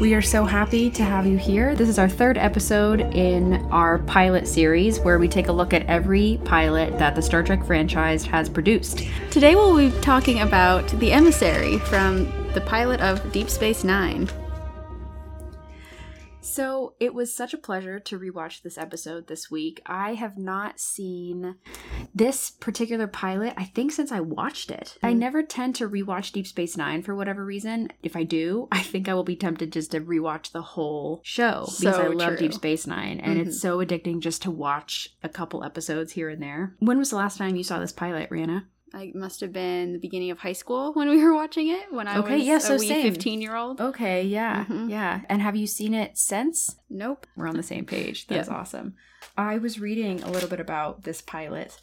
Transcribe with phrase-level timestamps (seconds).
[0.00, 1.74] We are so happy to have you here.
[1.74, 5.84] This is our third episode in our pilot series where we take a look at
[5.86, 9.02] every pilot that the Star Trek franchise has produced.
[9.32, 14.28] Today we'll be talking about The Emissary from the pilot of Deep Space Nine.
[16.48, 19.80] So it was such a pleasure to rewatch this episode this week.
[19.86, 21.56] I have not seen
[22.14, 24.96] this particular pilot, I think, since I watched it.
[25.02, 25.18] I Mm.
[25.18, 27.90] never tend to rewatch Deep Space Nine for whatever reason.
[28.02, 31.60] If I do, I think I will be tempted just to rewatch the whole show
[31.66, 32.38] because So I love.
[32.38, 36.42] Deep Space Nine and it's so addicting just to watch a couple episodes here and
[36.42, 36.74] there.
[36.78, 38.64] When was the last time you saw this pilot, Rhianna?
[38.94, 41.92] I must have been the beginning of high school when we were watching it.
[41.92, 43.02] When I Okay, was yeah, a wee same.
[43.12, 43.80] fifteen-year-old.
[43.80, 44.90] Okay, yeah, Mhm.
[44.90, 45.20] yeah.
[45.28, 46.76] And have you seen it since?
[46.90, 47.26] Nope.
[47.36, 48.26] We're on the same page.
[48.26, 48.54] That's Yeah.
[48.54, 48.94] awesome.
[49.36, 51.76] I was reading a little bit about this pilot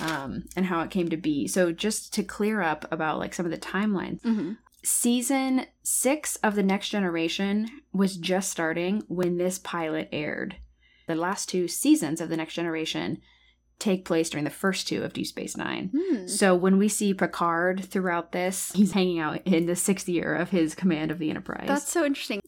[0.00, 1.46] um, and how it came to be.
[1.48, 4.22] So just to clear up about like some of the timelines.
[4.22, 4.52] hmm
[4.84, 10.56] Season six of the Next Generation was just starting when this pilot aired.
[11.08, 13.18] The last two seasons of the Next Generation
[13.78, 15.90] take place during the first two of Deep Space Nine.
[15.96, 16.26] Hmm.
[16.26, 20.50] So when we see Picard throughout this, he's hanging out in the sixth year of
[20.50, 21.68] his command of the Enterprise.
[21.68, 22.40] That's so interesting.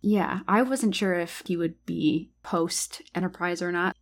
[0.00, 3.96] Yeah, I wasn't sure if he would be post Enterprise or not.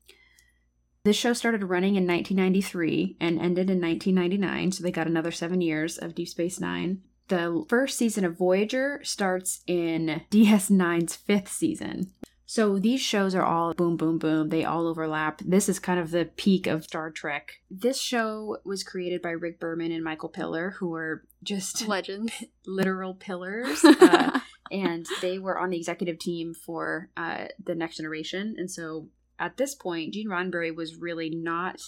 [1.05, 5.61] This show started running in 1993 and ended in 1999, so they got another seven
[5.61, 7.03] years of Deep Space Nine.
[7.29, 12.13] The first season of Voyager starts in DS9's fifth season.
[12.47, 14.49] So these shows are all boom, boom, boom.
[14.51, 15.43] They all overlap.
[15.45, 17.61] This is kind of the peak of Star Trek.
[17.71, 22.33] This show was created by Rick Berman and Michael Piller, who are just Legends.
[22.67, 23.85] literal pillars.
[23.99, 29.09] Uh, and they were on the executive team for uh, the next generation and so
[29.39, 31.81] at this point gene roddenberry was really not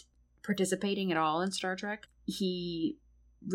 [0.45, 2.97] participating at all in star trek he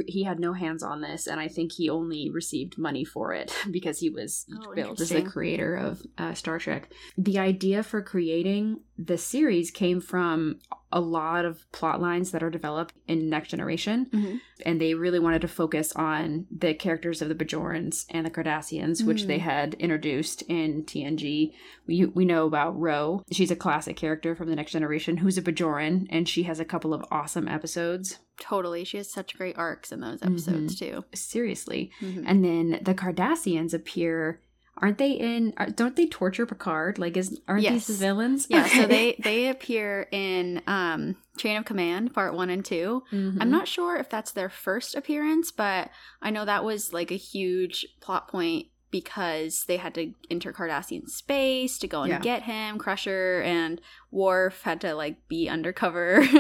[0.08, 3.54] he had no hands on this and i think he only received money for it
[3.72, 8.02] because he was Oh, billed as the creator of uh, star trek the idea for
[8.02, 10.60] creating the series came from
[10.92, 14.40] a lot of plot lines that are developed in next generation Mhm.
[14.66, 19.04] and they really wanted to focus on the characters of the Bajorans and the Cardassians,
[19.04, 19.28] which Mm.
[19.28, 21.54] they had introduced in TNG.
[21.88, 23.24] We, we know about Ro.
[23.32, 26.66] She's a classic character from the Next Generation who's a Bajoran, and she has a
[26.66, 28.20] couple of awesome episodes.
[28.40, 28.84] Totally.
[28.84, 31.06] She has such great arcs in those episodes too.
[31.14, 31.92] Seriously.
[32.02, 32.24] Mhm.
[32.26, 34.42] And then the Cardassians appear.
[34.78, 35.54] Aren't they in?
[35.58, 36.98] Are, don't they torture Picard?
[36.98, 37.86] Like, is aren't Yes.
[37.86, 38.48] these the villains?
[38.50, 43.04] Yeah, so they they appear in um Chain of Command Part 1 and 2.
[43.12, 43.38] Mhm.
[43.40, 45.92] I'm not sure if that's their first appearance, but
[46.24, 51.08] I know that was like a huge plot point because they had to enter Cardassian
[51.08, 52.20] space to go and Yeah.
[52.20, 53.80] get him, Crusher and
[54.14, 56.24] Worf had to like be undercover.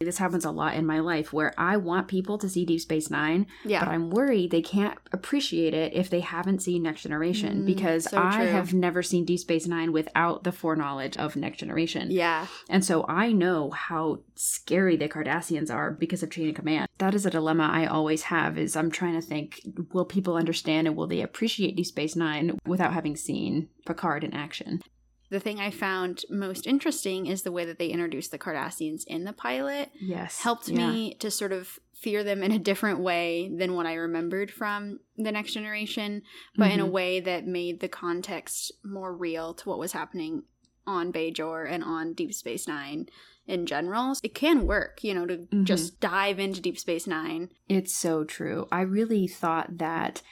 [0.00, 3.10] This happens a lot in my life where I want people to see Deep Space
[3.10, 3.80] Nine, yeah.
[3.84, 8.04] but I'm worried they can't appreciate it if they haven't seen Next Generation Mm, because
[8.04, 8.46] so I true.
[8.46, 12.10] have never seen Deep Space Nine without the foreknowledge of Next Generation.
[12.10, 12.46] yeah.
[12.68, 16.88] And so I know how scary the Cardassians are because of Chain of Command.
[16.98, 19.60] That is a dilemma I always have is I'm trying to think,
[19.92, 24.34] will people understand and will they appreciate Deep Space Nine without having seen Picard in
[24.34, 24.82] action?
[25.30, 29.24] The thing I found most interesting is the way that they introduced the Cardassians in
[29.24, 29.90] the pilot.
[30.00, 30.40] Yes.
[30.42, 30.90] helped Yeah.
[30.90, 35.00] me to sort of fear them in a different way than what I remembered from
[35.16, 36.22] the next generation,
[36.56, 36.90] but in a Mhm.
[36.90, 40.42] way that made the context more real to what was happening
[40.86, 43.08] on Bajor and on Deep Space Nine
[43.46, 44.14] in general.
[44.22, 45.64] It can work, you know, to Mhm.
[45.64, 47.48] just dive into Deep Space Nine.
[47.68, 48.68] It's so true.
[48.70, 50.22] I really thought that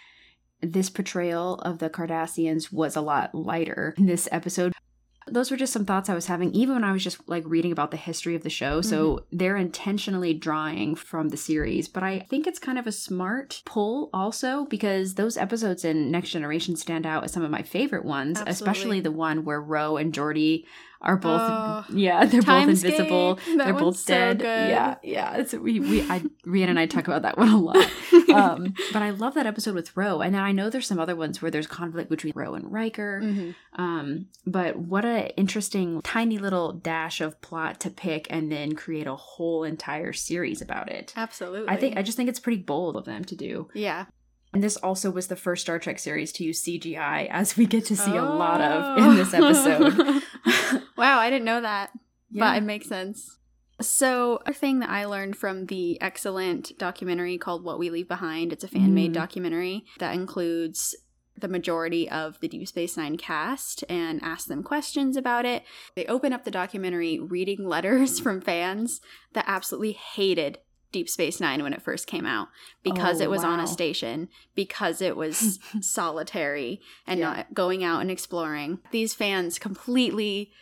[0.62, 4.72] this portrayal of the Cardassians was a lot lighter in this episode.
[5.26, 7.72] Those were just some thoughts I was having, even when I was just like reading
[7.72, 8.80] about the history of the show.
[8.80, 13.62] So they're intentionally drawing from the series, but I think it's kind of a smart
[13.64, 18.04] pull also because those episodes in Next Generation stand out as some of my favorite
[18.04, 20.64] ones, especially the one where Ro and Geordi
[21.00, 23.38] are both, Oh, yeah, they're both invisible.
[23.56, 24.38] They're both so dead.
[24.38, 24.70] good.
[24.70, 25.36] Yeah, yeah.
[25.36, 27.76] It's, we, we, I, Rhianna and I talk about that one a lot
[28.66, 31.40] um, but I love that episode with Ro, and I know there's some other ones
[31.42, 33.20] where there's conflict between Ro and Riker.
[33.22, 33.54] Mhm.
[33.74, 39.06] Um, but what a interesting tiny little dash of plot to pick and then create
[39.06, 41.12] a whole entire series about it.
[41.16, 41.68] Absolutely.
[41.68, 43.68] I think I just think it's pretty bold of them to do.
[43.74, 44.06] yeah.
[44.52, 47.86] And this also was the first Star Trek series to use CGI, as we get
[47.86, 49.10] to see a lot of Oh.
[49.10, 50.22] in this episode.
[50.96, 51.90] wow, I didn't know that,
[52.30, 52.44] Yeah.
[52.52, 53.38] but it makes sense.
[53.80, 58.52] So, a thing that I learned from the excellent documentary called What We Leave Behind,
[58.52, 59.14] it's a fan made Mm.
[59.14, 60.94] documentary that includes
[61.36, 65.64] the majority of the Deep Space Nine cast and ask them questions about it.
[65.96, 69.00] They open up the documentary reading letters from fans
[69.32, 70.58] that absolutely hated
[70.92, 72.48] Deep Space Nine when it first came out
[72.84, 77.26] because Oh, it was on a station, because it was solitary and Yeah.
[77.34, 78.78] not going out and exploring.
[78.92, 80.52] These fans completely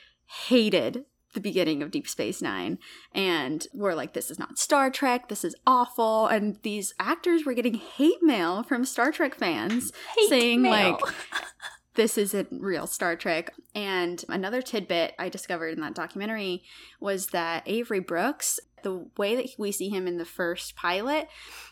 [0.46, 1.04] hated
[1.34, 2.79] the beginning of Deep Space Nine
[3.14, 6.26] and were like, this is not Star Trek, this is awful.
[6.26, 9.93] And these actors were getting hate mail from Star Trek fans
[10.29, 11.00] saying, like,
[11.94, 13.55] this isn't real Star Trek.
[13.75, 16.62] And another tidbit I discovered in that documentary
[17.00, 21.29] was that Avery Brooks, the way that we see him in the first pilot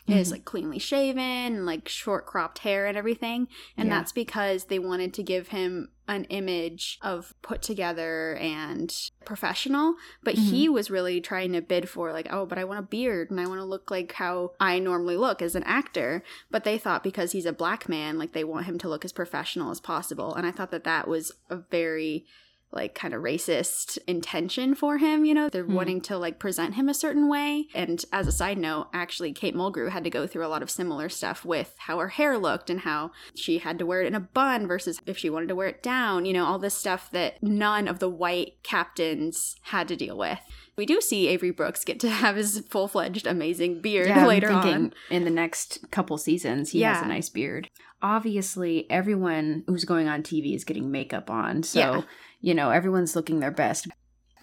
[0.07, 0.31] is Mhm.
[0.31, 1.19] like cleanly shaven
[1.55, 3.47] and like short cropped hair and everything.
[3.77, 3.97] And Yeah.
[3.99, 8.93] that's because they wanted to give him an image of put together and
[9.23, 9.95] professional.
[10.23, 13.31] But he was really trying to bid for like, oh, but I want a beard
[13.31, 16.21] and I want to look like how I normally look as an actor.
[16.49, 19.13] But they thought because he's a black man, like they want him to look as
[19.13, 20.33] professional as possible.
[20.35, 22.25] And I thought that that was a very
[22.73, 25.49] like kind of racist intention for him, you know?
[25.49, 25.73] They're Hmm.
[25.73, 27.67] wanting to like present him a certain way.
[27.73, 30.69] And as a side note, actually Kate Mulgrew had to go through a lot of
[30.71, 34.15] similar stuff with how her hair looked and how she had to wear it in
[34.15, 37.09] a bun versus if she wanted to wear it down, you know, all this stuff
[37.11, 40.39] that none of the white captains had to deal with.
[40.77, 44.61] We do see Avery Brooks get to have his full-fledged amazing beard Yeah, later I'm
[44.63, 44.93] thinking on.
[45.09, 47.05] in the next couple seasons he has Yeah.
[47.05, 47.69] a nice beard.
[48.03, 52.01] Obviously, everyone who's going on TV is getting makeup on, so Yeah.
[52.41, 53.87] You know everyone's looking their best.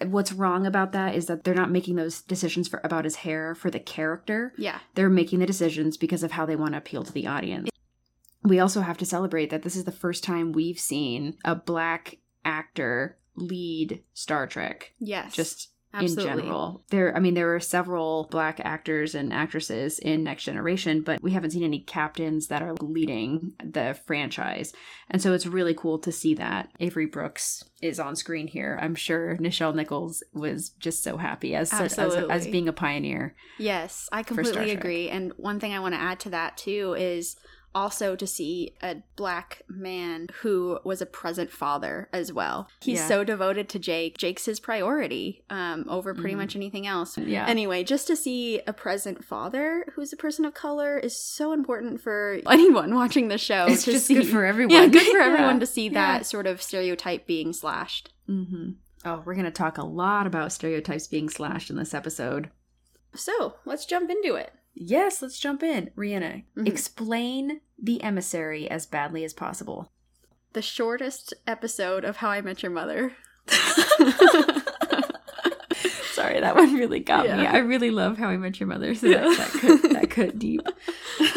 [0.01, 3.53] What's wrong about that is that they're not making those decisions for about his hair
[3.53, 4.53] for the character.
[4.57, 4.79] Yeah.
[4.95, 7.69] They're making the decisions because of how they want to appeal to the audience.
[8.41, 12.17] We also have to celebrate that this is the first time we've seen a black
[12.45, 14.93] actor lead Star Trek.
[14.99, 15.33] Yes.
[15.33, 16.31] Just Absolutely.
[16.31, 16.83] in general.
[16.91, 21.31] There I mean there were several black actors and actresses in Next Generation, but we
[21.31, 24.71] haven't seen any captains that are leading the franchise.
[25.09, 28.77] And so it's really cool to see that Avery Brooks is on screen here.
[28.79, 33.35] I'm sure Nichelle Nichols was just so happy as as, as, being a pioneer.
[33.57, 35.09] Yes, I completely agree.
[35.09, 37.35] And one thing I want to add to that too is
[37.75, 42.67] also to see a black man who was a present father as well.
[42.81, 43.07] He's Yeah.
[43.07, 44.17] so devoted to Jake.
[44.17, 46.37] Jake's his priority um, over pretty Mhm.
[46.39, 47.17] much anything else.
[47.17, 47.45] Yeah.
[47.47, 52.01] Anyway, just to see a present father who's a person of color is so important
[52.01, 53.67] for anyone watching the show.
[53.67, 54.73] it's just see, good for everyone.
[54.73, 55.25] Yeah, good for Yeah.
[55.27, 56.21] everyone to see that Yeah.
[56.23, 58.11] sort of stereotype being slashed.
[58.25, 58.71] hmm
[59.05, 62.49] Oh, we're going to talk a lot about stereotypes being slashed in this episode.
[63.15, 64.51] So let's jump into it.
[64.81, 65.89] Yes, let's jump in.
[65.97, 66.65] Rhianna, Mhm.
[66.67, 69.91] explain the emissary as badly as possible.
[70.53, 73.11] The shortest episode of How I Met Your Mother.
[76.13, 77.45] Sorry, that one really got me.
[77.45, 79.21] I really love How I Met Your Mother, so Yeah.
[79.21, 80.61] that, that, cut, that cut deep.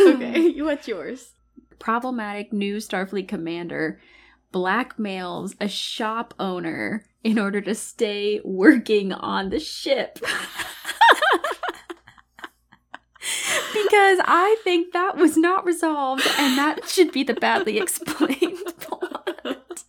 [0.00, 1.32] okay, what's yours?
[1.78, 4.00] Problematic new Starfleet commander
[4.52, 10.18] blackmails a shop owner in order to stay working on the ship.
[13.92, 19.84] Because I think that was not resolved, and that should be the badly explained plot.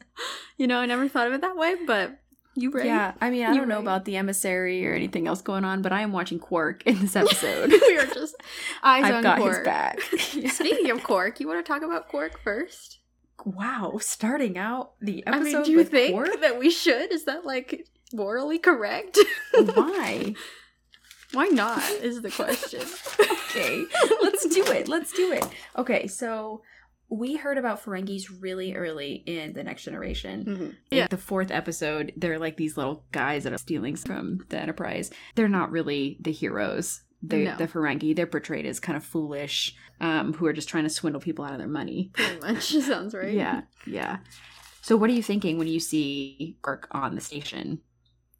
[0.57, 2.19] You know, I never thought of it that way, but
[2.55, 2.85] you right.
[2.85, 3.81] Yeah, I mean, I You're don't know right.
[3.81, 7.15] about the emissary or anything else going on, but I am watching Quark in this
[7.23, 7.71] episode.
[7.71, 8.35] we are just
[8.83, 9.13] eyes on Quark.
[9.13, 9.55] I've on got Quark.
[9.55, 10.51] his back.
[10.53, 12.99] Speaking of Quark, you want to talk about Quark first?
[13.45, 16.39] wow, starting out the I episode mean, do you with think Quark?
[16.41, 17.11] that we should?
[17.11, 19.17] Is that like morally correct?
[19.53, 20.35] Why?
[21.33, 21.83] Why not?
[22.01, 22.81] Is the question.
[23.19, 23.83] okay,
[24.21, 24.87] let's do it.
[24.87, 25.45] Let's do it.
[25.77, 26.61] Okay, so
[27.09, 30.45] we heard about Ferengis really early in the Next Generation.
[30.45, 30.61] Mhm.
[30.91, 31.07] In Yeah.
[31.07, 35.11] the fourth episode, they're like these little guys that are stealing from the Enterprise.
[35.35, 37.01] They're not really the heroes.
[37.21, 37.55] They, No.
[37.57, 41.21] The Ferengi, they're portrayed as kind of foolish, um, who are just trying to swindle
[41.21, 42.11] people out of their money.
[42.13, 43.33] Pretty much sounds right.
[43.33, 44.17] Yeah, yeah.
[44.81, 47.79] So, what are you thinking when you see Quark on the station?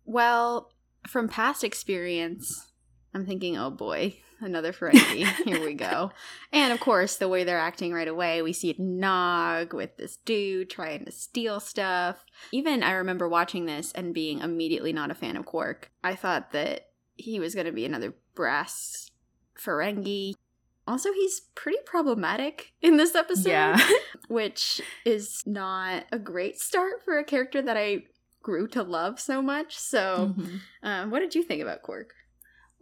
[0.04, 0.70] Well,
[1.08, 2.73] from past experience,
[3.14, 5.26] I'm thinking, oh boy, another Ferengi.
[5.46, 6.12] Here we go.
[6.52, 10.70] And of course, the way they're acting right away, we see Nog with this dude
[10.70, 12.26] trying to steal stuff.
[12.52, 15.92] Even I remember watching this and being immediately not a fan of Quark.
[16.04, 19.12] I thought that he was going to be another brass
[19.58, 20.34] Ferengi.
[20.88, 23.78] Also, he's pretty problematic in this episode
[24.28, 28.04] which is not a great start for a character that I
[28.42, 29.78] grew to love so much.
[29.78, 30.60] So, Mhm.
[30.82, 32.14] um, what did you think about Quark?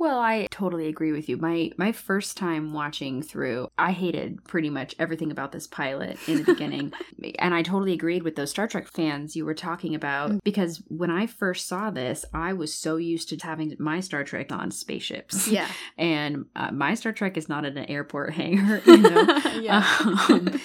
[0.02, 1.38] Well, I totally agree with you.
[1.38, 6.38] My my first time watching through, I hated pretty much everything about this pilot in
[6.40, 6.92] the beginning.
[7.38, 11.12] and I totally agreed with those Star Trek fans you were talking about because when
[11.12, 15.48] I first saw this, I was so used to having my Star Trek on spaceships.
[15.52, 15.68] Yeah.
[16.00, 19.38] And uh, my Star Trek is not in an airport hangar, you know.
[19.62, 19.86] yeah.
[20.30, 20.60] Um,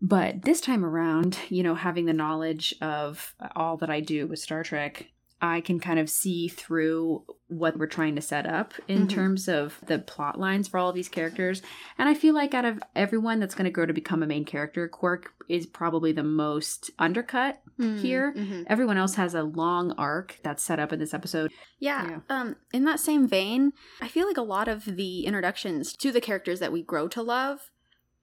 [0.00, 4.40] but this time around, you know, having the knowledge of all that I do with
[4.40, 5.12] Star Trek,
[5.44, 9.10] I can kind of see through what we're trying to set up in Mhm.
[9.10, 11.60] terms of the plot lines for all of these characters.
[11.98, 14.44] And I feel like out of everyone that's going to grow to become a main
[14.44, 18.32] character, Quark is probably the most undercut here.
[18.36, 18.64] Mhm.
[18.68, 21.50] Everyone else has a long arc that's set up in this episode.
[21.80, 22.08] Yeah.
[22.08, 22.20] Yeah.
[22.30, 26.20] Um, in that same vein, I feel like a lot of the introductions to the
[26.20, 27.70] characters that we grow to love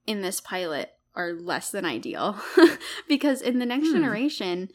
[0.07, 2.37] in this pilot are less than ideal.
[3.09, 3.93] because in the next Hmm.
[3.95, 4.69] generation,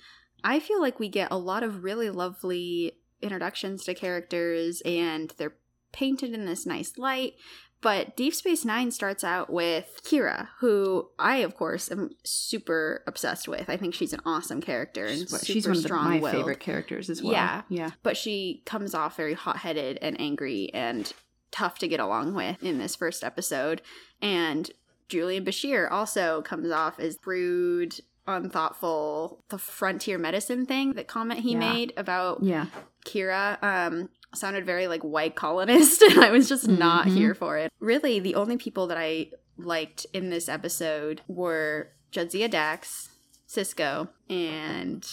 [0.44, 5.56] I feel like we get a lot of really lovely introductions to characters and they're
[5.92, 7.34] painted in this nice light.
[7.80, 13.46] But Deep Space Nine starts out with Kira, who I, of course, am super obsessed
[13.46, 13.68] with.
[13.68, 17.10] I think she's an awesome character and She's, she's one of the, my favorite characters
[17.10, 17.32] as well.
[17.32, 17.62] Yeah.
[17.68, 17.90] Yeah.
[18.02, 21.12] but she comes off very hot-headed and angry and
[21.50, 23.80] tough to get along with in this first episode
[24.20, 24.72] and
[25.08, 27.94] julian bashir also comes off as rude
[28.26, 31.58] unthoughtful the frontier medicine thing that comment he Yeah.
[31.58, 32.66] made about Yeah.
[33.04, 37.16] kira um sounded very like white colonist and i was just not Mhm.
[37.16, 42.50] here for it really the only people that i liked in this episode were jadzia
[42.50, 43.10] dax
[43.48, 45.06] sisko and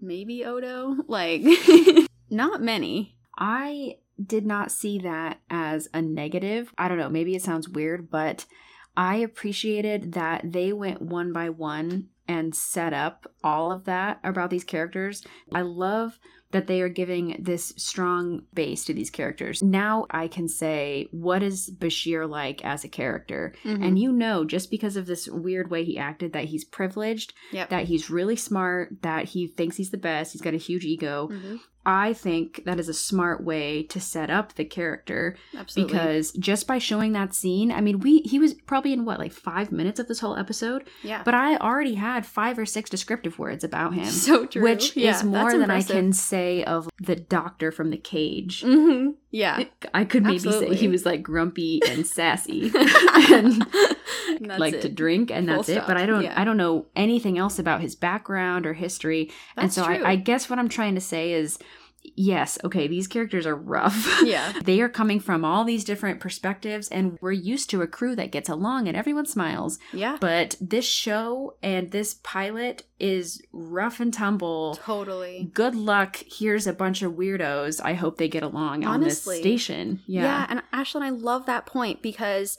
[0.00, 1.42] maybe odo like
[2.30, 6.72] not many I did not see that as a negative.
[6.78, 8.46] I don't know, maybe it sounds weird, but
[8.96, 14.50] I appreciated that they went one by one and set up all of that about
[14.50, 15.22] these characters.
[15.52, 16.18] I love
[16.52, 19.62] that they are giving this strong base to these characters.
[19.62, 23.52] Now I can say, what is Bashir like as a character?
[23.64, 23.82] Mm-hmm.
[23.82, 27.70] And you know, just because of this weird way he acted, that he's privileged, Yep.
[27.70, 31.28] that he's really smart, that he thinks he's the best, he's got a huge ego.
[31.32, 31.58] Mhm.
[31.86, 35.92] I think that is a smart way to set up the character Absolutely.
[35.94, 39.32] because just by showing that scene, I mean, we he was probably in what like
[39.32, 41.22] five minutes of this whole episode, yeah.
[41.24, 44.62] but I already had five or six descriptive words about him, so true.
[44.62, 45.90] which Yeah, is more than impressive.
[45.96, 48.62] I can say of the doctor from the cage.
[48.62, 49.14] Mhm.
[49.30, 49.64] Yeah.
[49.94, 50.74] I could maybe Absolutely.
[50.76, 52.72] say he was like grumpy and sassy
[53.30, 53.64] and
[54.58, 54.82] like it.
[54.82, 56.34] to drink and Full that's it but i don't Yeah.
[56.40, 59.82] i don't know anything else about his background or history and so.
[59.84, 61.58] I, I guess what i'm trying to say is
[62.14, 64.52] yes okay these characters are rough Yeah.
[64.62, 68.30] they are coming from all these different perspectives and we're used to a crew that
[68.30, 70.16] gets along and everyone smiles Yeah.
[70.20, 75.50] but this show and this pilot is rough and tumble Totally.
[75.52, 80.00] good luck here's a bunch of weirdos i hope they get along on this station
[80.06, 80.22] Yeah.
[80.22, 82.56] yeah, and Ashlyn, I love that point because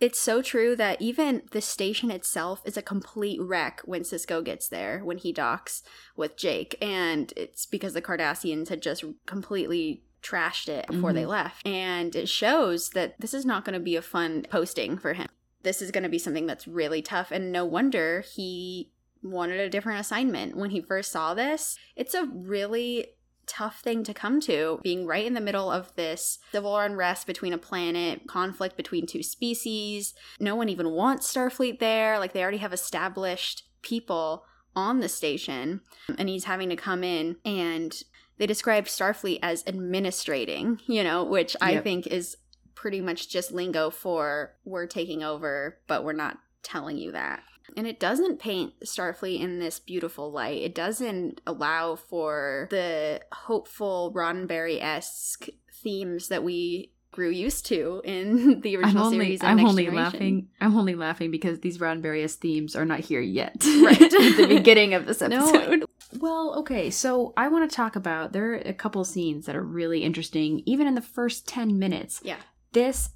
[0.00, 4.68] it's so true that even the station itself is a complete wreck when Sisko gets
[4.68, 5.82] there, when he docks
[6.16, 6.76] with Jake.
[6.82, 11.28] And it's because the Cardassians had just completely trashed it before they Mhm.
[11.28, 11.66] left.
[11.66, 15.28] And it shows that this is not going to be a fun posting for him.
[15.62, 17.30] This is going to be something that's really tough.
[17.30, 18.90] And no wonder he
[19.22, 21.78] wanted a different assignment when he first saw this.
[21.96, 23.14] It's a really
[23.46, 27.52] tough thing to come to being right in the middle of this civil unrest between
[27.52, 30.14] a planet conflict between two species.
[30.40, 32.18] No one even wants starfleet there.
[32.18, 34.44] Like they already have established people
[34.76, 35.80] on the station
[36.18, 38.02] and he's having to come in and
[38.38, 41.84] they describe starfleet as administrating you know which i Yep.
[41.84, 42.36] think is
[42.74, 47.44] pretty much just lingo for we're taking over but we're not telling you that
[47.76, 50.62] and it doesn't paint Starfleet in this beautiful light.
[50.62, 55.48] It doesn't allow for the hopeful Roddenberry esque
[55.82, 59.42] themes that we grew used to in the original I'm only, series.
[59.44, 60.04] I'm only Generation.
[60.12, 60.48] laughing.
[60.60, 63.64] I'm only laughing because these Roddenberry's themes are not here yet.
[63.82, 64.00] Right.
[64.02, 65.48] at the beginning of this No.
[65.48, 65.84] episode.
[66.18, 69.62] Well, okay, so I want to talk about there are a couple scenes that are
[69.64, 72.20] really interesting, even in the first ten minutes.
[72.24, 72.36] Yeah.
[72.72, 73.10] This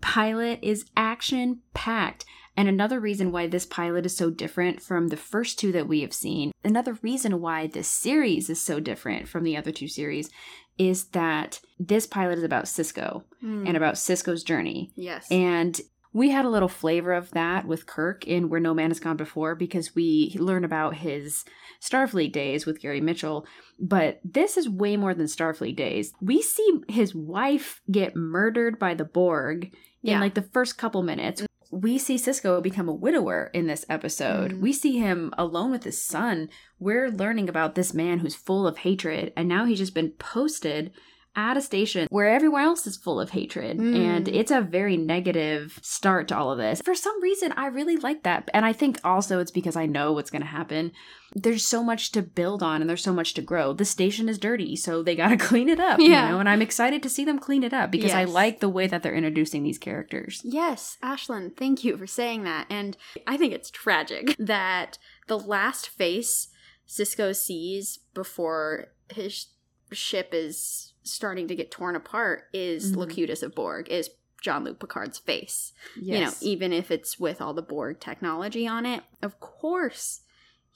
[0.00, 2.24] pilot is action packed.
[2.56, 6.02] And another reason why this pilot is so different from the first two that we
[6.02, 10.30] have seen, another reason why this series is so different from the other two series,
[10.78, 13.66] is that this pilot is about Sisko Hmm.
[13.66, 14.92] and about Sisko's journey.
[14.96, 15.26] yes.
[15.30, 15.80] And
[16.12, 19.16] we had a little flavor of that with Kirk in Where No Man Has Gone
[19.16, 21.44] Before because we learn about his
[21.82, 23.46] Starfleet days with Gary Mitchell.
[23.80, 26.12] But this is way more than Starfleet days.
[26.20, 31.42] We see his wife get murdered by the Borg in like the first couple minutes.
[31.74, 34.52] We see Sisko become a widower in this episode.
[34.52, 34.60] Mhm.
[34.60, 36.48] We see him alone with his son.
[36.78, 40.92] We're learning about this man who's full of hatred, and now he's just been posted
[41.36, 43.78] at a station where everyone else is full of hatred.
[43.78, 43.96] Mm.
[43.96, 46.80] And it's a very negative start to all of this.
[46.84, 48.50] For some reason, I really like that.
[48.54, 50.92] And I think also it's because I know what's going to happen.
[51.34, 53.72] There's so much to build on and there's so much to grow.
[53.72, 55.98] The station is dirty, so they got to clean it up.
[55.98, 56.26] Yeah.
[56.26, 56.40] You know?
[56.40, 59.02] And I'm excited to see them clean it up because I like the way that
[59.02, 60.40] they're introducing these characters.
[60.44, 62.66] Yes, Ashlyn, thank you for saying that.
[62.70, 66.48] And I think it's tragic that the last face
[66.86, 69.46] Sisko sees before his
[69.90, 72.96] ship is starting to get torn apart is Mhm.
[72.96, 74.10] Locutus of Borg, is
[74.42, 75.72] Jean-Luc Picard's face.
[75.96, 80.20] You know, even if it's with all the Borg technology on it, of course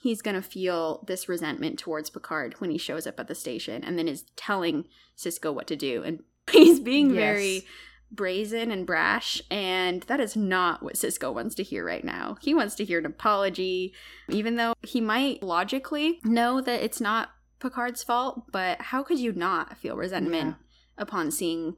[0.01, 3.83] he's going to feel this resentment towards Picard when he shows up at the station
[3.83, 6.03] and then is telling Sisko what to do.
[6.05, 7.17] And he's being Yes.
[7.17, 7.67] very
[8.11, 12.39] brazen and brash, and that is not what Sisko wants to hear right now.
[12.41, 13.93] He wants to hear an apology,
[14.31, 19.33] even though he might logically know that it's not Picard's fault, but how could you
[19.33, 20.57] not feel resentment
[20.97, 21.77] upon seeing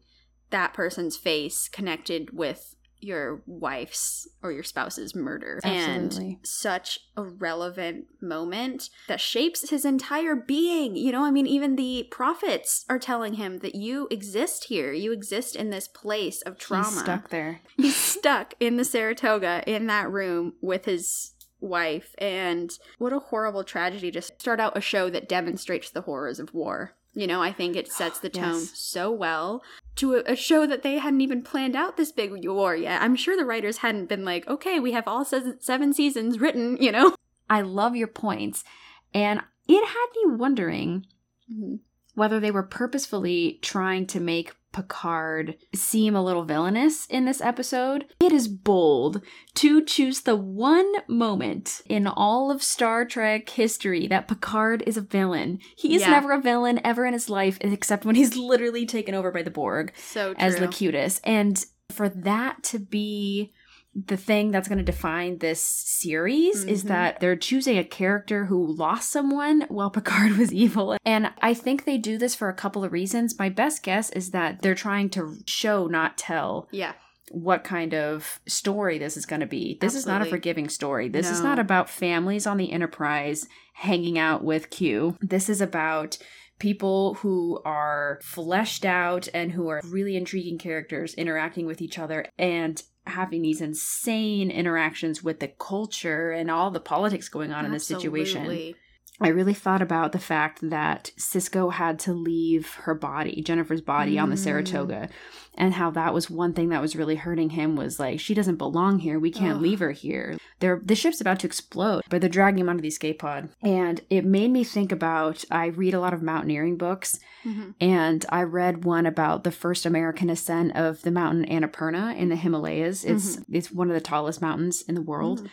[0.51, 5.59] that person's face connected with your wife's or your spouse's murder?
[5.65, 6.33] Absolutely.
[6.35, 10.97] and such a relevant moment that shapes his entire being.
[10.97, 14.93] You know i mean even the prophets are telling him that you exist here.
[14.93, 16.91] You exist in this place of trauma.
[16.91, 17.61] He's stuck there.
[17.79, 22.15] he's stuck in the Saratoga in that room with his wife.
[22.19, 26.55] And what a horrible tragedy to start out a show that demonstrates the horrors of
[26.55, 26.95] war.
[27.13, 28.79] You know, I think it sets the tone Yes.
[28.79, 29.63] so well
[29.97, 33.03] to a, a show that they hadn't even planned out this big war yet.
[33.03, 36.77] I'm sure the writers hadn't been like, okay, we have all se- seven seasons written,
[36.81, 37.15] you know?
[37.49, 38.65] I love your points.
[39.13, 41.07] And it had me wondering
[41.53, 41.77] mm-hmm.
[42.15, 48.07] whether they were purposefully trying to make Picard seem a little villainous in this episode.
[48.21, 49.21] It is bold
[49.55, 55.01] to choose the one moment in all of Star Trek history that Picard is a
[55.03, 55.59] villain.
[55.77, 56.11] He is Yeah.
[56.11, 59.51] never a villain ever in his life, except when he's literally taken over by the
[59.51, 60.43] Borg So true.
[60.43, 61.21] as Locutus.
[61.25, 63.53] And for that to be
[63.95, 66.89] the thing that's going to define this series is Mhm.
[66.89, 70.97] that they're choosing a character who lost someone while Picard was evil.
[71.05, 73.39] And I think they do this for a couple of reasons.
[73.39, 76.93] My best guess is that they're trying to show, not tell, yeah.
[77.33, 79.79] what kind of story this is going to be.
[79.81, 81.09] This is not a forgiving story.
[81.09, 85.17] This is not about families on the Enterprise hanging out with Q.
[85.21, 86.19] This is about
[86.59, 92.27] people who are fleshed out and who are really intriguing characters interacting with each other
[92.37, 97.73] and having these insane interactions with the culture and all the politics going on in
[97.73, 98.75] this situation.
[99.21, 104.19] I really thought about the fact that Sisko had to leave her body, Jennifer's body
[104.19, 104.45] on the Mm.
[104.45, 105.09] Saratoga,
[105.57, 108.57] and how that was one thing that was really hurting him was like she doesn't
[108.57, 109.19] belong here.
[109.19, 109.63] We can't Ugh.
[109.63, 110.39] leave her here.
[110.61, 113.51] They're, the ship's about to explode, but they're dragging him onto the escape pod.
[113.63, 117.75] And it made me think about I read a lot of mountaineering books Mhm.
[117.81, 122.37] and I read one about the first American ascent of the mountain Annapurna in the
[122.37, 123.05] Himalayas.
[123.05, 125.43] It's it's one of the tallest mountains in the world.
[125.43, 125.49] Mhm.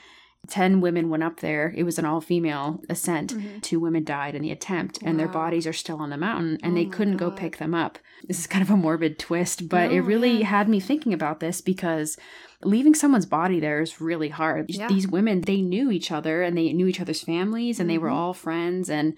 [0.47, 1.73] 10 women went up there.
[1.75, 3.33] It was an all female ascent.
[3.35, 3.61] Mhm.
[3.61, 6.73] Two women died in the attempt, and their bodies are still on the mountain, and
[6.73, 7.99] Oh they couldn't go pick them up.
[8.27, 10.45] This is kind of a morbid twist, but it really yeah.
[10.47, 12.17] had me thinking about this because
[12.63, 14.65] leaving someone's body there is really hard.
[14.69, 14.87] Yeah.
[14.87, 18.09] These women, they knew each other and they knew each other's families, and they were
[18.09, 18.13] Mhm.
[18.13, 18.89] all friends.
[18.89, 19.13] And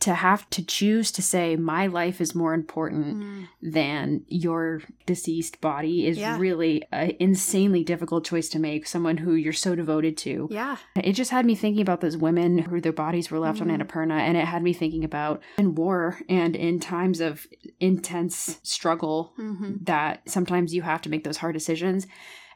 [0.00, 3.48] to have to choose to say, my life is more important Mm.
[3.62, 6.38] than your deceased body is Yeah.
[6.38, 8.86] really an insanely difficult choice to make.
[8.86, 10.48] Someone who you're so devoted to.
[10.50, 10.76] Yeah.
[11.02, 13.62] It just had me thinking about those women who their bodies were left Mhm.
[13.72, 17.46] on Annapurna, and it had me thinking about in war and in times of
[17.80, 22.06] intense struggle hmm that sometimes you have to make those hard decisions.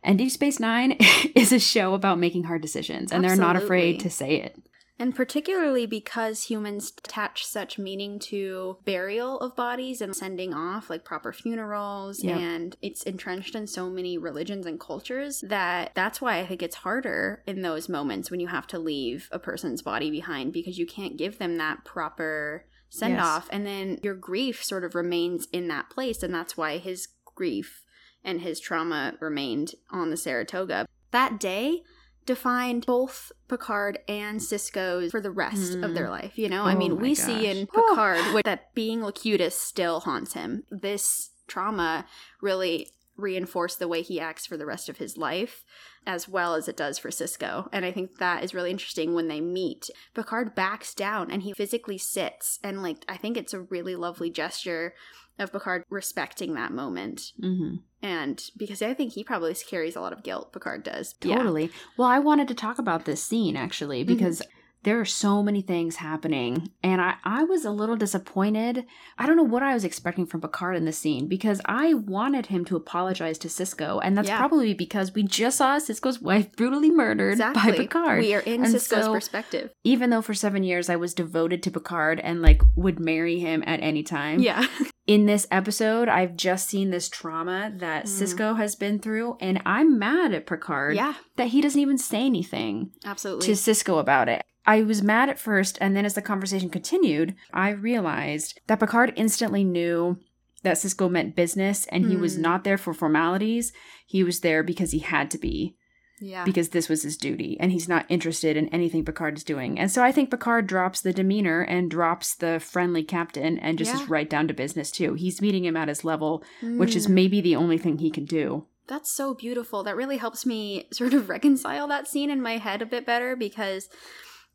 [0.02, 0.92] And Deep Space Nine
[1.34, 4.56] is a show about making hard decisions, and they're not afraid to say it.
[5.00, 11.04] And particularly because humans attach such meaning to burial of bodies and sending off like
[11.04, 12.36] proper funerals Yep.
[12.36, 16.76] and it's entrenched in so many religions and cultures that that's why I think it's
[16.76, 20.86] harder in those moments when you have to leave a person's body behind because you
[20.86, 25.68] can't give them that proper send off and then your grief sort of remains in
[25.68, 27.84] that place and that's why his grief
[28.22, 30.86] and his trauma remained on the Saratoga.
[31.10, 31.82] That day
[32.26, 36.10] defined both Picard and Sisko's for the rest of their mm.
[36.10, 36.38] life.
[36.38, 40.00] You know, I Oh mean, my we see in Picard with that being Locutus still
[40.00, 40.64] haunts him.
[40.70, 42.06] This trauma
[42.40, 45.64] really reinforced the way he acts for the rest of his life
[46.06, 47.68] as well as it does for Sisko.
[47.72, 49.90] And I think that is really interesting when they meet.
[50.14, 54.30] Picard backs down and he physically sits and like I think it's a really lovely
[54.30, 54.94] gesture
[55.38, 57.32] of Picard respecting that moment.
[57.40, 57.76] Mm-hmm.
[58.02, 61.14] And because I think he probably carries a lot of guilt, Picard does.
[61.22, 61.36] Yeah.
[61.36, 61.70] Totally.
[61.96, 64.04] Well, I wanted to talk about this scene actually
[64.42, 64.59] Mm-hmm.
[64.82, 68.86] There are so many things happening and I, I was a little disappointed
[69.18, 72.46] i don't know what i was expecting from picard in this scene because i wanted
[72.46, 74.38] him to apologize to sisko and that's Yeah.
[74.38, 77.72] probably because we just saw sisko's wife brutally murdered exactly.
[77.72, 79.70] by picard We are in And Sisko's so- perspective.
[79.84, 83.62] even though for seven years i was devoted to picard and like would marry him
[83.66, 84.66] at any time Yeah.
[85.06, 88.08] in this episode i've just seen this trauma that Mm.
[88.08, 91.14] sisko has been through and i'm mad at picard yeah.
[91.36, 93.46] that he doesn't even say anything Absolutely.
[93.48, 94.42] to Cisco about it.
[94.66, 99.12] I was mad at first, and then as the conversation continued, I realized that Picard
[99.16, 100.18] instantly knew
[100.62, 102.42] that Sisko meant business and he was Hmm.
[102.42, 103.72] not there for formalities.
[104.06, 105.74] He was there because he had to be,
[106.20, 106.44] yeah.
[106.44, 109.78] because this was his duty, and he's not interested in anything Picard is doing.
[109.78, 113.94] And so I think Picard drops the demeanor and drops the friendly captain and just
[113.94, 114.02] Yeah.
[114.02, 115.14] is right down to business too.
[115.14, 117.10] He's meeting him at his level, which is Mm.
[117.14, 118.66] maybe the only thing he can do.
[118.86, 119.82] That's so beautiful.
[119.84, 123.34] That really helps me sort of reconcile that scene in my head a bit better
[123.34, 123.88] because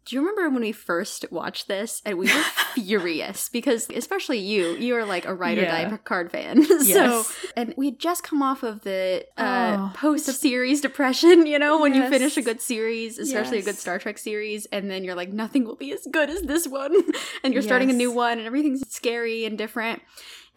[0.05, 2.43] do you remember when we first watched this and we were
[2.75, 5.85] furious because especially you, you are like a ride or die.
[5.85, 6.63] Picard fan.
[6.65, 7.35] so Yes.
[7.55, 11.79] and we had just come off of the uh, Oh, post series depression, you know,
[11.79, 15.15] when you finish a good series, especially a good Star Trek series, and then you're
[15.15, 16.95] like, nothing will be as good as this one.
[17.43, 20.01] and you're starting a new one and everything's scary and different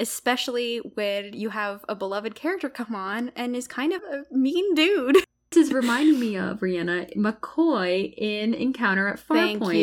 [0.01, 4.73] especially when you have a beloved character come on and is kind of a mean
[4.77, 5.17] dude.
[5.51, 9.61] This is reminding me of Rhianna McCoy in Encounter at Farpoint.
[9.61, 9.75] Thank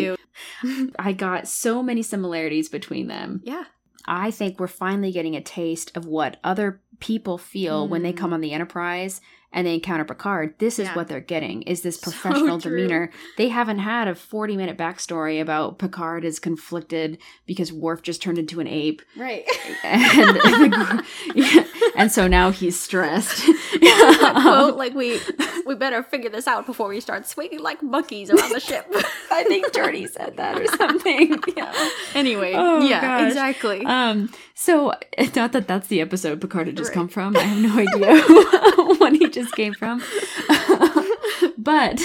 [0.63, 0.91] you.
[0.99, 3.41] I got so many similarities between them.
[3.43, 3.63] Yeah.
[4.07, 8.17] I think we're finally getting a taste of what other people feel when they Mm.
[8.17, 9.21] come on the Enterprise
[9.55, 10.53] and they encounter Picard.
[10.59, 10.95] This is Yeah.
[10.95, 12.75] what they're getting is this professional true.
[12.77, 13.09] demeanor.
[13.37, 18.37] They haven't had a 40 minute backstory about Picard is conflicted because Worf just turned
[18.37, 19.01] into an ape.
[19.17, 19.45] Right.
[19.83, 21.03] And,
[21.35, 21.65] yeah,
[21.95, 23.43] and so now he's stressed.
[23.79, 25.19] Quote like we
[25.65, 28.85] we better figure this out before we start swinging like monkeys around the ship.
[29.31, 31.39] I think Dirty said that or something.
[31.57, 31.89] Yeah.
[32.13, 33.27] anyway, Oh, yeah, gosh.
[33.29, 33.85] exactly.
[33.85, 34.29] Um.
[34.53, 34.93] So
[35.35, 36.95] not that that's the episode Picard had just Right.
[36.95, 37.35] come from.
[37.37, 40.01] I have no idea when he just came from.
[41.57, 42.01] but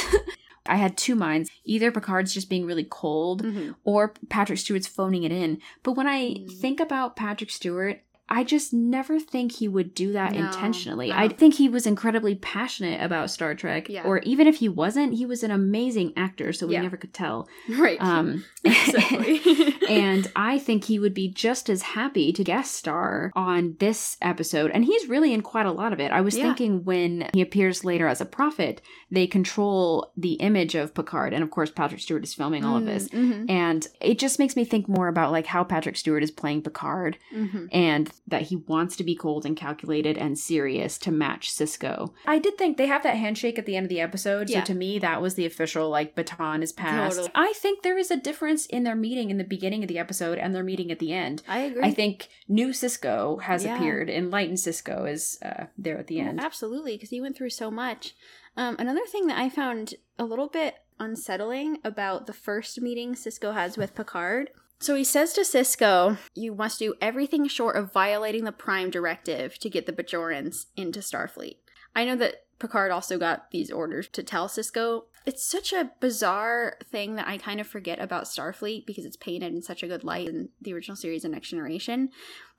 [0.66, 1.50] I had two minds.
[1.64, 3.74] Either Picard's just being really cold, Mhm.
[3.84, 5.60] or Patrick Stewart's phoning it in.
[5.82, 6.52] But when I Mm.
[6.60, 8.02] think about Patrick Stewart.
[8.32, 11.08] I just never think he would do that No, intentionally.
[11.08, 11.16] no.
[11.16, 13.88] I think he was incredibly passionate about Star Trek.
[13.88, 14.04] Yeah.
[14.04, 16.82] Or even if he wasn't, he was an amazing actor, so we Yeah.
[16.82, 17.48] never could tell.
[17.68, 18.00] Right.
[18.00, 19.40] Um, exactly.
[19.88, 24.70] and I think he would be just as happy to guest star on this episode.
[24.70, 26.12] And he's really in quite a lot of it.
[26.12, 26.44] I was Yeah.
[26.44, 31.32] thinking when he appears later as a prophet, they control the image of Picard.
[31.32, 33.08] And of course, Patrick Stewart is filming all of this.
[33.08, 36.62] Mhm, And it just makes me think more about like how Patrick Stewart is playing
[36.62, 37.68] Picard mhm.
[37.72, 42.12] and that he wants to be cold and calculated and serious to match Sisko.
[42.26, 44.48] I did think they have that handshake at the end of the episode.
[44.48, 44.60] Yeah.
[44.60, 47.16] So to me, that was the official like baton is passed.
[47.16, 47.32] Totally.
[47.34, 50.38] I think there is a difference in their meeting in the beginning of the episode
[50.38, 51.42] and their meeting at the end.
[51.48, 51.82] I agree.
[51.82, 53.76] I think new Sisko has Yeah.
[53.76, 54.08] appeared.
[54.10, 56.40] Enlightened Sisko is uh, there at the Well, end.
[56.40, 58.14] absolutely, because he went through so much.
[58.56, 63.54] Um, another thing that I found a little bit unsettling about the first meeting Sisko
[63.54, 64.50] has with Picard.
[64.80, 69.58] So he says to Sisko, You must do everything short of violating the Prime Directive
[69.58, 71.56] to get the Bajorans into Starfleet.
[71.94, 75.04] I know that Picard also got these orders to tell Sisko.
[75.26, 79.52] It's such a bizarre thing that I kind of forget about Starfleet because it's painted
[79.52, 82.08] in such a good light in the original series and Next Generation.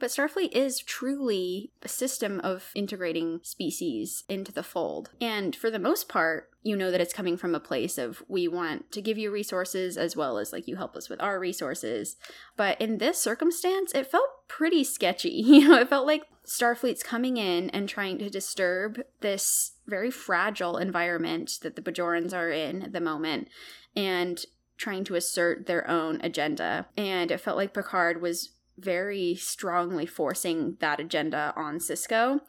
[0.02, 5.12] But Starfleet is truly a system of integrating species into the fold.
[5.22, 8.48] And for the most part, you know that it's coming from a place of we
[8.48, 12.16] want to give you resources as well as like you help us with our resources.
[12.58, 15.44] But in this circumstance, it felt pretty sketchy.
[15.52, 20.78] You know, it felt like Starfleet's coming in and trying to disturb this very fragile
[20.78, 23.50] environment that the Bajorans are in at the moment
[23.96, 24.44] and
[24.78, 26.88] trying to assert their own agenda.
[26.98, 32.42] And it felt like Picard was very strongly forcing that agenda on Sisko.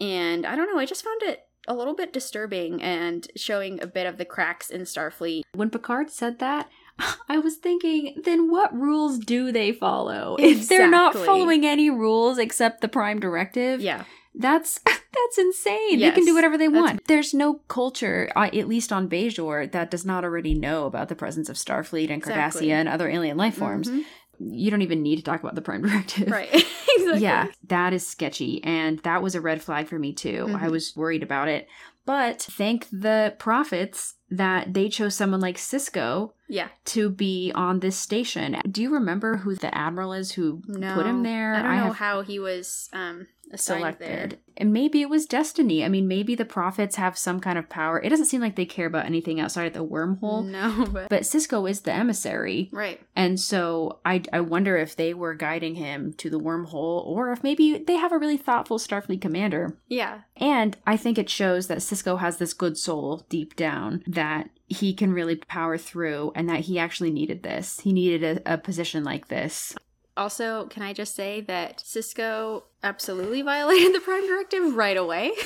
[0.00, 3.86] And I don't know, I just found it a little bit disturbing and showing a
[3.86, 5.42] bit of the cracks in Starfleet.
[5.54, 6.68] When Picard said that,
[7.28, 10.36] I was thinking, then what rules do they follow?
[10.38, 14.04] If they're not following any rules except the Prime Directive, Yeah.
[14.34, 16.00] That's that's insane.
[16.00, 17.06] They can do whatever they that's- want.
[17.06, 21.14] There's no culture, uh, at least on Bajor, that does not already know about the
[21.14, 22.68] presence of Starfleet and Exactly.
[22.68, 23.90] Cardassia and other alien life forms.
[23.90, 24.04] Mhm.
[24.50, 26.28] You don't even need to talk about the Prime Directive.
[26.30, 26.48] Right.
[26.54, 27.20] exactly.
[27.20, 28.62] Yeah, that is sketchy.
[28.64, 30.46] And that was a red flag for me too.
[30.54, 30.70] I Mhm.
[30.70, 31.68] was worried about it.
[32.04, 36.68] But thank the prophets that they chose someone like Sisko Yeah.
[36.86, 38.56] to be on this station.
[38.68, 40.94] Do you remember who the admiral is who No.
[40.94, 41.54] put him there?
[41.54, 44.08] I don't know have- how he was um assigned there.
[44.08, 44.38] selected.
[44.56, 45.84] And maybe it was destiny.
[45.84, 48.00] I mean, maybe the prophets have some kind of power.
[48.00, 50.46] It doesn't seem like they care about anything outside of the wormhole.
[50.46, 52.68] No, but, But Sisko is the emissary.
[52.72, 53.00] right.
[53.16, 57.42] And so I, I wonder if they were guiding him to the wormhole or if
[57.42, 59.78] maybe they have a really thoughtful Starfleet commander.
[59.88, 60.20] Yeah.
[60.36, 64.94] And I think it shows that Sisko has this good soul deep down that he
[64.94, 67.80] can really power through and that he actually needed this.
[67.80, 69.74] He needed a, a position like this.
[70.16, 75.32] Also, can I just say that Sisko absolutely violated the Prime Directive right away?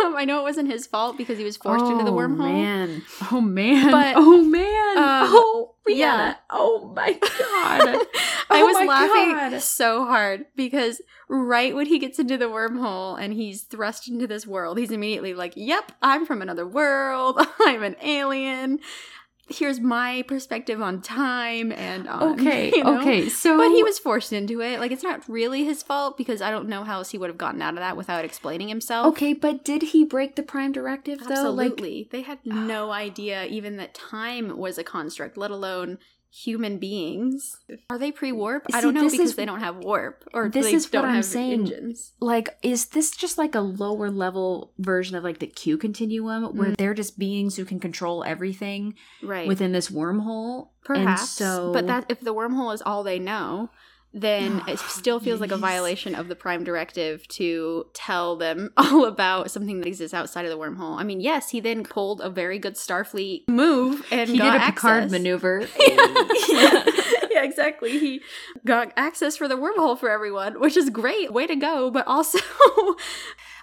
[0.00, 2.38] I know it wasn't his fault because he was forced into the Oh, wormhole.
[2.52, 3.02] Man.
[3.32, 3.90] Oh man.
[3.90, 4.98] But, oh man.
[4.98, 5.94] um, oh yeah.
[5.96, 6.34] yeah.
[6.50, 8.06] Oh my god.
[8.50, 9.62] I Oh was laughing God.
[9.62, 14.46] so hard because right when he gets into the wormhole and he's thrust into this
[14.46, 17.38] world, he's immediately like, Yep, I'm from another world.
[17.60, 18.80] I'm an alien.
[19.48, 22.22] Here's my perspective on time and on.
[22.40, 22.70] okay.
[22.74, 23.00] you know?
[23.00, 23.28] Okay.
[23.28, 24.80] So But he was forced into it.
[24.80, 27.38] Like, it's not really his fault because I don't know how else he would have
[27.38, 29.06] gotten out of that without explaining himself.
[29.08, 31.50] Okay, but did he break the prime directive though?
[31.50, 32.08] Like Absolutely.
[32.10, 35.98] they had no idea even that time was a construct, let alone
[36.30, 37.56] human beings.
[37.90, 38.66] Are they pre warp?
[38.72, 41.04] I don't know because is- they don't have warp or this they is what don't
[41.06, 41.52] I'm have saying.
[41.60, 42.12] engines.
[42.20, 46.70] like is this just like a lower level version of like the Q continuum where
[46.70, 46.76] Mm.
[46.76, 49.48] they're just beings who can control everything Right.
[49.48, 50.68] within this wormhole?
[50.84, 51.20] Perhaps.
[51.40, 53.70] And so But that if the wormhole is all they know,
[54.14, 59.04] then it still feels like a violation of the prime directive to tell them all
[59.04, 60.98] about something that exists outside of the wormhole.
[60.98, 64.62] I mean, yes, he then pulled a very good Starfleet move and he got did
[64.62, 65.10] a Picard access.
[65.12, 65.60] maneuver.
[65.78, 66.84] yeah.
[67.30, 67.98] yeah, exactly.
[67.98, 68.22] He
[68.64, 71.32] got access for the wormhole for everyone, which is great.
[71.32, 71.90] Way to go.
[71.90, 72.38] But also,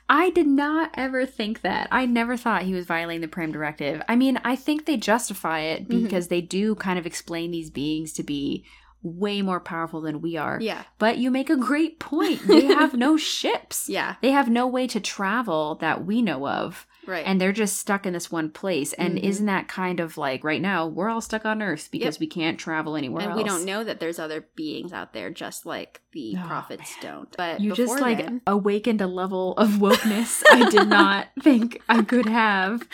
[0.08, 1.88] I did not ever think that.
[1.92, 4.04] I never thought he was violating the Prime Directive.
[4.08, 6.04] I mean, I think they justify it Mhm.
[6.04, 8.64] because they do kind of explain these beings to be
[9.06, 10.58] way more powerful than we are.
[10.60, 12.42] yeah, But you make a great point.
[12.48, 13.88] They have no ships.
[13.88, 16.88] yeah, They have no way to travel that we know of.
[17.06, 17.24] right.
[17.28, 18.94] And they're just stuck in this one place.
[18.94, 19.24] And Mhm.
[19.24, 22.20] isn't that kind of like right now, we're all stuck on Earth because Yep.
[22.20, 23.38] we can't travel anywhere and else.
[23.38, 27.14] we don't know that there's other beings out there just like the Oh, prophets man.
[27.14, 27.38] don't.
[27.38, 32.02] But You just like then- awakened a level of wokeness I did not think I
[32.02, 32.88] could have.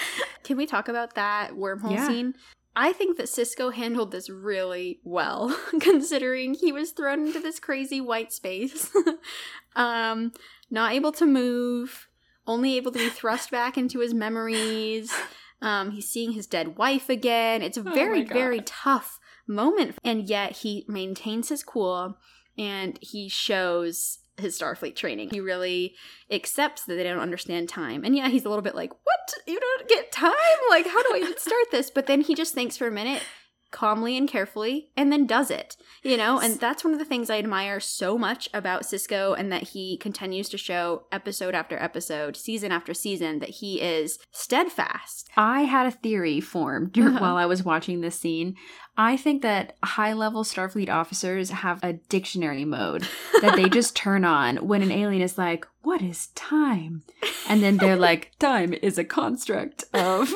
[0.43, 2.07] Can we talk about that wormhole Yeah.
[2.07, 2.33] scene?
[2.75, 7.99] I think that Sisko handled this really well, considering he was thrown into this crazy
[7.99, 8.89] white space.
[9.75, 10.31] um,
[10.69, 12.07] not able to move,
[12.47, 15.13] only able to be thrust back into his memories.
[15.61, 17.61] Um, he's seeing his dead wife again.
[17.61, 18.33] It's a Oh very, God.
[18.33, 19.97] very tough moment.
[20.03, 22.17] And yet he maintains his cool
[22.57, 25.29] and he shows his Starfleet training.
[25.31, 25.95] He really
[26.29, 28.03] accepts that they don't understand time.
[28.03, 29.33] And yeah, he's a little bit like, What?
[29.47, 30.33] You don't get time?
[30.69, 31.89] Like, how do I even start this?
[31.89, 33.23] But then he just thinks for a minute,
[33.71, 35.77] calmly and carefully, and then does it.
[36.03, 39.51] You know, and that's one of the things I admire so much about Sisko and
[39.51, 45.29] that he continues to show episode after episode, season after season, that he is steadfast.
[45.37, 47.19] I had a theory formed Uh-huh.
[47.19, 48.55] while I was watching this scene.
[48.97, 53.07] I think that high level Starfleet officers have a dictionary mode
[53.41, 57.03] that they just turn on when an alien is like, What is time?
[57.47, 60.29] And then they're like, Time is a construct of.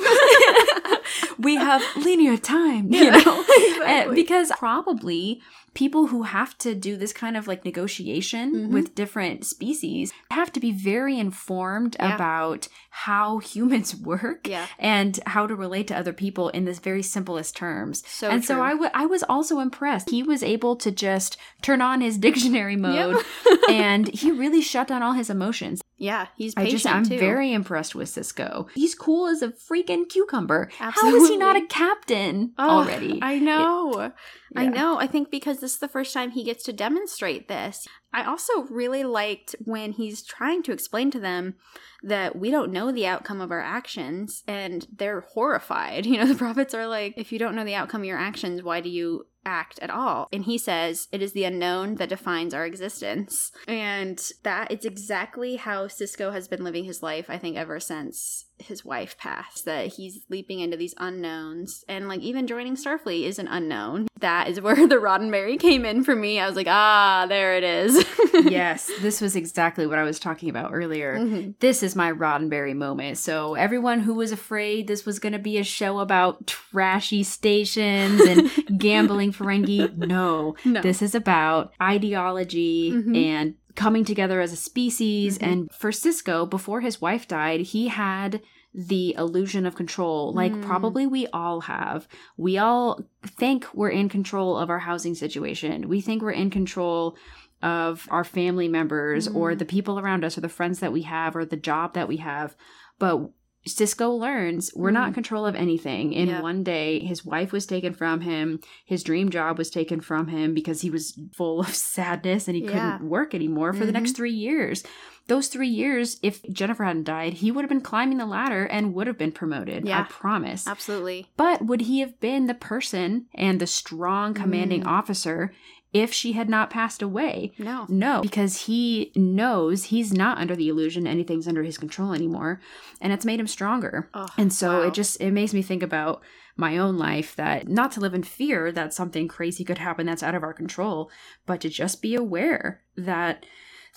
[1.40, 3.40] We have linear time, you Yeah, know?
[3.42, 4.16] Uh, exactly.
[4.16, 5.42] because probably
[5.76, 8.70] people who have to do this kind of like negotiation Mhm.
[8.72, 12.16] with different species have to be very informed Yeah.
[12.16, 14.66] about how humans work Yeah.
[14.80, 18.04] and how to relate to other people in this very simplest terms.
[18.08, 18.64] So and so true.
[18.64, 20.10] I wa- I was also impressed.
[20.10, 23.24] He was able to just turn on his dictionary mode
[23.70, 25.82] and he really shut down all his emotions.
[25.98, 27.18] Yeah, he's I patient just I'm too.
[27.20, 28.68] very impressed with Sisko.
[28.76, 30.70] He's cool as a freaking cucumber.
[30.78, 33.20] How is he not a captain Oh, already?
[33.22, 34.12] I know.
[34.58, 34.70] I Yeah.
[34.70, 35.00] know.
[35.00, 37.88] I think because this is the first time he gets to demonstrate this.
[38.14, 41.56] I also really liked when he's trying to explain to them
[42.04, 46.06] that we don't know the outcome of our actions and they're horrified.
[46.16, 48.62] You know, the prophets are like, if you don't know the outcome of your actions,
[48.62, 50.30] why do you act at all?
[50.32, 53.52] And he says, it is the unknown that defines our existence.
[53.68, 58.46] And that it's exactly how Sisko has been living his life, I think, ever since
[58.60, 59.66] his wife passed.
[59.66, 61.84] That he's leaping into these unknowns.
[61.90, 64.08] And like even joining Starfleet is an unknown.
[64.20, 66.40] That is where the Roddenberry came in for me.
[66.40, 68.06] I was like, ah, there it is.
[68.46, 71.18] yes, this was exactly what I was talking about earlier.
[71.18, 71.60] Mhm.
[71.60, 73.18] This is my Roddenberry moment.
[73.18, 78.22] So everyone who was afraid this was going to be a show about trashy stations
[78.22, 80.56] and gambling Ferengi, no.
[80.64, 80.82] No.
[80.82, 83.16] This is about ideology Mhm.
[83.26, 85.38] and coming together as a species.
[85.38, 85.48] Mhm.
[85.48, 88.42] And for Sisko, before his wife died, he had
[88.74, 90.64] the illusion of control, like Mm.
[90.64, 92.08] probably we all have.
[92.36, 95.88] We all think we're in control of our housing situation.
[95.88, 97.16] We think we're in control
[97.64, 99.60] of our family members or Mhm.
[99.60, 102.18] the people around us or the friends that we have or the job that we
[102.18, 102.56] have.
[103.00, 103.30] But
[103.68, 105.16] Sisko learns we're not in Mhm.
[105.16, 106.14] control of anything.
[106.14, 106.42] In Yeah.
[106.42, 108.60] one day, his wife was taken from him.
[108.86, 112.64] His dream job was taken from him because he was full of sadness and he
[112.64, 112.72] Yeah.
[112.98, 114.16] couldn't work anymore for the next Mhm.
[114.18, 114.84] three years.
[115.28, 118.94] Those three years, if Jennifer hadn't died, he would have been climbing the ladder and
[118.94, 119.90] would have been promoted.
[119.90, 120.68] I promise.
[120.68, 121.26] Absolutely.
[121.36, 124.88] But would he have been the person and the strong commanding Mm.
[124.88, 125.52] officer
[125.96, 127.54] if she had not passed away?
[127.58, 127.86] No.
[127.88, 132.60] No, because he knows he's not under the illusion anything's under his control anymore,
[133.00, 134.10] and it's made him stronger.
[134.14, 134.88] Oh, And so wow.
[134.88, 136.22] it just it makes me think about
[136.58, 140.24] my own life that not to live in fear that something crazy could happen that's
[140.24, 141.10] out of our control,
[141.46, 143.46] but to just be aware that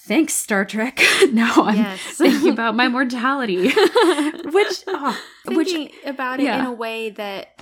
[0.00, 1.00] thanks Star Trek.
[1.32, 2.00] now I'm Yes.
[2.18, 3.70] thinking about my mortality,
[4.44, 5.72] which oh, which
[6.04, 7.60] about it in a way that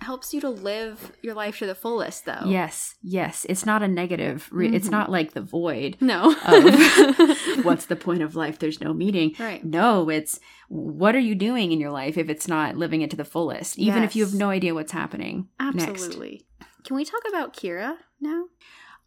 [0.00, 2.44] helps you to live your life to the fullest, though.
[2.46, 4.48] yes, yes, it's not a negative.
[4.50, 4.92] Re- It's Mhm.
[4.92, 5.96] not like the void.
[6.00, 6.32] No.
[7.62, 8.58] what's the point of life?
[8.58, 9.34] There's no meaning.
[9.38, 9.64] right?
[9.64, 13.16] No, it's what are you doing in your life if it's not living it to
[13.16, 15.48] the fullest, even if you have no idea what's happening.
[15.60, 15.88] Next.
[15.88, 16.46] Absolutely.
[16.84, 18.44] Can we talk about Kira now?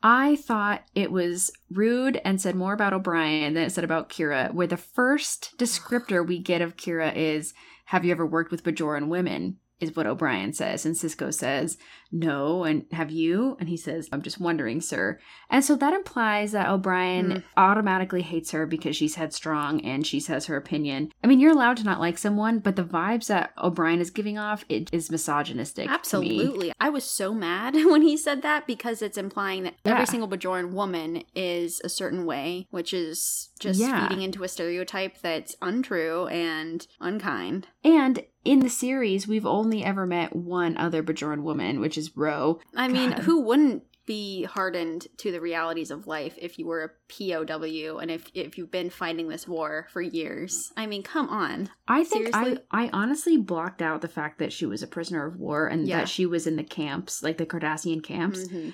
[0.06, 4.54] I thought it was rude and said more about O'Brien than it said about Kira,
[4.54, 7.54] where the first descriptor we get of Kira is
[7.86, 9.58] Have you ever worked with Bajoran women?
[9.84, 10.86] Is what O'Brien says.
[10.86, 11.78] And Sisko says,
[12.12, 12.64] No.
[12.64, 13.58] And have you?
[13.60, 15.20] And he says, I'm just wondering, sir.
[15.50, 17.44] And so that implies that O'Brien Mm.
[17.58, 21.12] automatically hates her because she's headstrong and she says her opinion.
[21.24, 24.38] I mean, you're allowed to not like someone, but the vibes that O'Brien is giving
[24.38, 25.86] off, it is misogynistic.
[25.86, 25.94] to me.
[25.96, 26.74] Absolutely.
[26.80, 29.94] I was so mad when he said that because it's implying that Yeah.
[29.94, 34.08] every single Bajoran woman is a certain way, which is just Yeah.
[34.08, 37.68] feeding into a stereotype that's untrue and unkind.
[37.84, 42.60] And in the series, we've only ever met one other Bajoran woman, which is Ro.
[42.76, 46.90] I mean, who wouldn't be hardened to the realities of life if you were a
[47.08, 50.74] POW and if if you've been fighting this war for years?
[50.76, 51.70] I mean, come on.
[51.88, 52.66] I think I, Seriously?
[52.72, 56.00] I honestly blocked out the fact that she was a prisoner of war and Yeah.
[56.00, 58.46] that she was in the camps, like the Cardassian camps.
[58.50, 58.74] Mhm.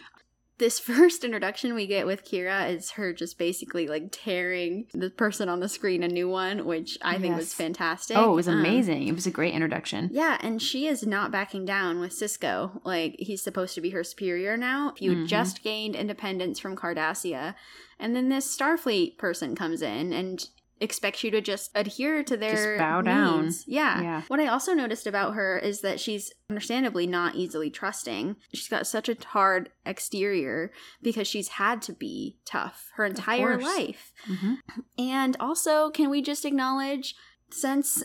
[0.60, 5.50] This first introduction we get with Kira is her just basically like tearing the person
[5.50, 8.16] on the screen a new one, which I think was fantastic.
[8.18, 9.08] Oh, it was Um, amazing.
[9.08, 10.10] it was a great introduction.
[10.12, 12.82] Yeah, and she is not backing down with Sisko.
[12.86, 14.94] Like he's supposed to be her superior now.
[15.00, 15.28] You Mhm.
[15.28, 17.56] just gained independence from Cardassia,
[17.98, 20.48] and then this Starfleet person comes in and
[20.82, 23.54] expects you to just adhere to their bow down.
[23.68, 24.02] Yeah.
[24.02, 24.22] Yeah.
[24.28, 28.36] What I also noticed about her is that she's understandably not easily trusting.
[28.54, 34.12] She's got such a hard exterior because she's had to be tough her entire life.
[34.26, 34.54] hmm
[34.98, 37.16] And also, can we just acknowledge
[37.52, 38.04] since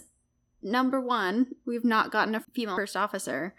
[0.63, 3.55] number one, we've not gotten a female first officer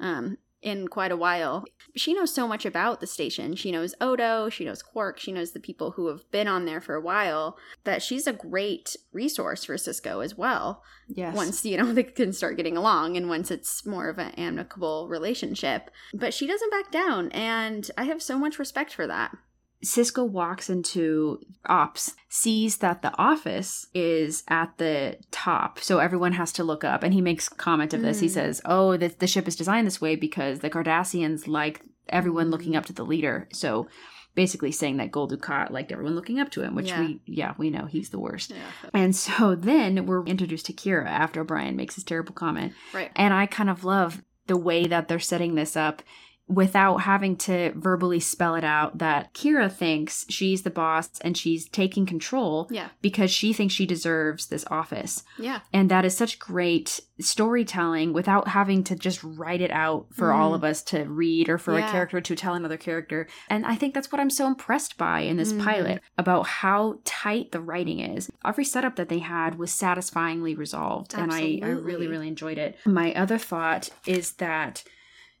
[0.00, 1.64] um, in quite a while.
[1.94, 3.54] She knows so much about the station.
[3.54, 6.80] She knows Odo, she knows Quark, she knows the people who have been on there
[6.80, 10.82] for a while, that she's a great resource for Sisko as well.
[11.06, 11.36] Yes.
[11.36, 15.06] Once, you know, they can start getting along and once it's more of an amicable
[15.08, 15.88] relationship.
[16.12, 19.36] But she doesn't back down, and I have so much respect for that.
[19.84, 26.52] Sisko walks into ops, sees that the office is at the top, so everyone has
[26.52, 27.02] to look up.
[27.02, 28.20] And he makes comment of this.
[28.20, 28.30] He Mm.
[28.30, 32.74] says, "Oh, the, the ship is designed this way because the Cardassians like everyone looking
[32.74, 33.86] up to the leader." So
[34.34, 37.00] basically saying that Gul Dukat liked everyone looking up to him, which Yeah.
[37.00, 38.52] we yeah we know he's the worst.
[38.92, 42.72] And so then we're introduced to Kira after O'Brien makes his terrible comment.
[42.92, 43.10] Right.
[43.16, 46.02] And I kind of love the way that they're setting this up
[46.48, 51.68] without having to verbally spell it out that Kira thinks she's the boss and she's
[51.68, 52.88] taking control Yeah.
[53.02, 55.24] because she thinks she deserves this office.
[55.38, 55.60] Yeah.
[55.72, 60.52] And that is such great storytelling without having to just write it out for all
[60.52, 60.54] Mm.
[60.54, 61.88] of us to read or for Yeah.
[61.88, 63.26] a character to tell another character.
[63.50, 65.64] And I think that's what I'm so impressed by in this Mhm.
[65.64, 68.30] pilot about how tight the writing is.
[68.44, 71.14] Every setup that they had was satisfyingly resolved.
[71.14, 72.76] And I, I really, really enjoyed it.
[72.86, 74.84] My other thought is that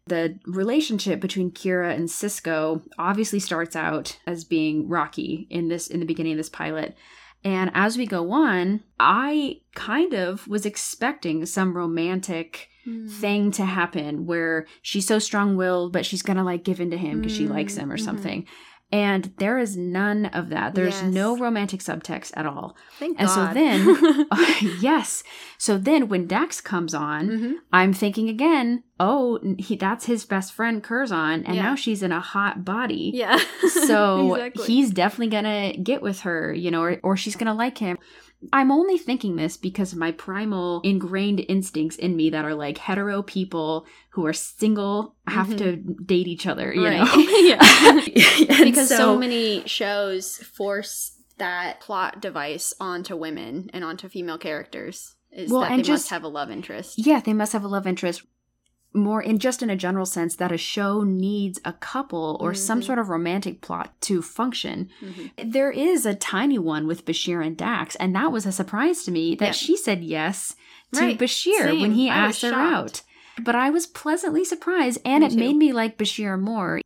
[0.06, 6.00] the relationship between Kira and Sisko obviously starts out as being rocky in this in
[6.00, 6.96] the beginning of this pilot.
[7.44, 13.10] And as we go on, I kind of was expecting some romantic Mm.
[13.10, 16.96] thing to happen where she's so strong-willed but she's going to like give in to
[16.96, 18.04] him because she likes him or Mm, mhm.
[18.04, 18.46] something.
[18.92, 20.76] And there is none of that.
[20.76, 22.76] There's no romantic subtext at all.
[23.00, 24.26] Thank And so then
[24.80, 25.24] yes.
[25.58, 27.54] So then when Dax comes on, Mhm.
[27.72, 31.62] I'm thinking again, oh, he that's his best friend Curzon, and Yeah.
[31.62, 33.10] now she's in a hot body.
[33.14, 33.38] Yeah.
[33.86, 34.66] So Exactly.
[34.66, 37.98] he's definitely gonna get with her, you know, or, or she's gonna like him.
[38.52, 42.78] I'm only thinking this because of my primal ingrained instincts in me that are like
[42.78, 45.58] hetero people who are single have Mhm.
[45.58, 46.98] to date each other, you Right.
[46.98, 48.02] know?
[48.08, 48.64] yeah.
[48.64, 55.50] Because so, many shows force that plot device onto women and onto female characters is
[55.50, 56.94] Well, that and they just- must have a love interest.
[56.98, 58.22] Yeah, they must have a love interest.
[58.96, 62.80] More in just in a general sense that a show needs a couple or some
[62.80, 62.84] Mhm.
[62.84, 64.88] sort of romantic plot to function.
[65.02, 65.52] Mhm.
[65.52, 69.10] There is a tiny one with Bashir and Dax, and that was a surprise to
[69.10, 69.52] me that Yeah.
[69.52, 70.56] she said yes
[70.92, 71.18] to Right.
[71.18, 73.02] Bashir when he I asked her shocked.
[73.38, 73.44] out.
[73.44, 75.36] But I was pleasantly surprised, and Me it too.
[75.38, 76.80] made me like Bashir more.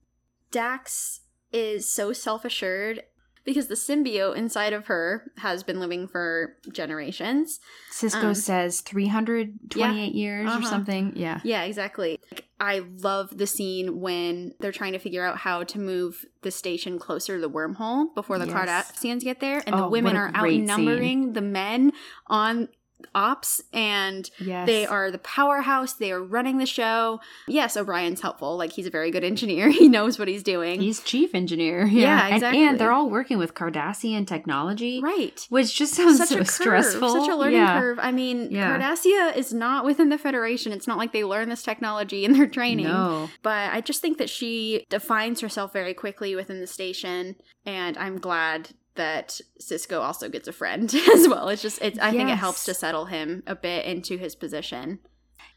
[0.50, 1.20] Dax
[1.52, 3.02] is so self assured
[3.50, 7.58] because the symbiote inside of her has been living for generations.
[7.92, 10.68] Sisko Um, says 328 years or Uh-huh.
[10.68, 11.12] something.
[11.16, 11.40] Yeah.
[11.42, 12.18] Yeah, exactly.
[12.30, 16.50] Like, I love the scene when they're trying to figure out how to move the
[16.50, 18.54] station closer to the wormhole before the Yes.
[18.54, 21.92] Cardassians get there, and Oh, the women are outnumbering the men
[22.26, 22.68] on
[23.14, 24.66] ops and Yes.
[24.66, 28.90] they are the powerhouse they are running the show yes o'brien's helpful like he's a
[28.90, 31.86] very good engineer he knows what he's doing He's chief engineer.
[31.86, 32.62] Yeah, And- exactly.
[32.66, 35.00] And, they're all working with Cardassian technology.
[35.02, 37.10] right Which just sounds such so a curve, stressful.
[37.10, 37.80] such a learning Yeah.
[37.80, 37.98] curve.
[38.00, 38.78] I mean, Yeah.
[38.78, 40.72] Cardassia is not within the Federation.
[40.72, 42.86] It's not like they learn this technology in their training.
[42.86, 43.28] No.
[43.42, 47.36] But I just think that she defines herself very quickly within the station,
[47.66, 48.70] and I'm glad
[49.00, 51.48] that Sisko also gets a friend as well.
[51.48, 54.98] It's just, it's, I think it helps to settle him a bit into his position.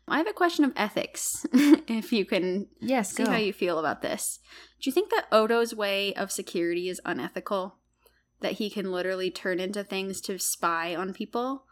[0.07, 3.31] I have a question of ethics, if you can Yes, see go.
[3.31, 4.39] how you feel about this.
[4.81, 7.75] Do you think that Odo's way of security is unethical?
[8.39, 11.65] That he can literally turn into things to spy on people?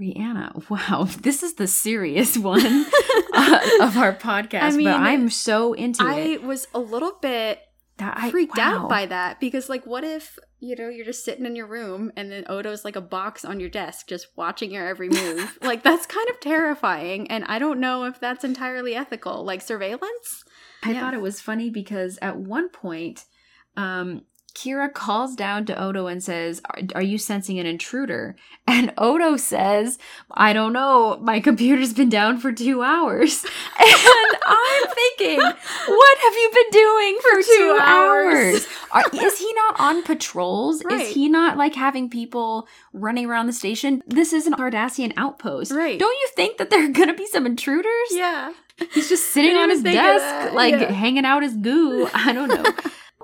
[0.00, 2.84] Rhianna, wow, this is the serious one
[3.32, 6.42] uh, of our podcast, I mean, but I'm so into I it.
[6.42, 7.60] I was a little bit
[7.98, 8.82] That I freaked wow.
[8.84, 12.12] out by that because, like, what if you know you're just sitting in your room
[12.16, 15.58] and then Odo's like a box on your desk, just watching your every move?
[15.62, 19.44] like, that's kind of terrifying, and I don't know if that's entirely ethical.
[19.44, 20.44] Like surveillance.
[20.82, 21.00] I Yeah.
[21.00, 23.24] thought it was funny because at one point,
[23.76, 24.22] um,
[24.58, 28.36] Kira calls down to Odo and says, are, are you sensing an intruder?
[28.70, 29.98] And Odo says,
[30.30, 31.18] I don't know.
[31.22, 33.46] My computer's been down for two hours.
[33.80, 38.34] And I'm thinking, what have you been doing for, two two, hours?
[38.34, 38.66] hours?
[38.92, 40.84] Are, is he not on patrols?
[40.84, 41.00] Right.
[41.00, 44.02] Is he not like having people running around the station?
[44.06, 45.72] This is an Cardassian outpost.
[45.72, 45.98] Right.
[45.98, 48.08] Don't you think that there are going to be some intruders?
[48.10, 48.52] Yeah.
[48.92, 50.92] He's just sitting on his desk, like yeah.
[50.92, 52.08] hanging out his goo.
[52.12, 52.64] I don't know.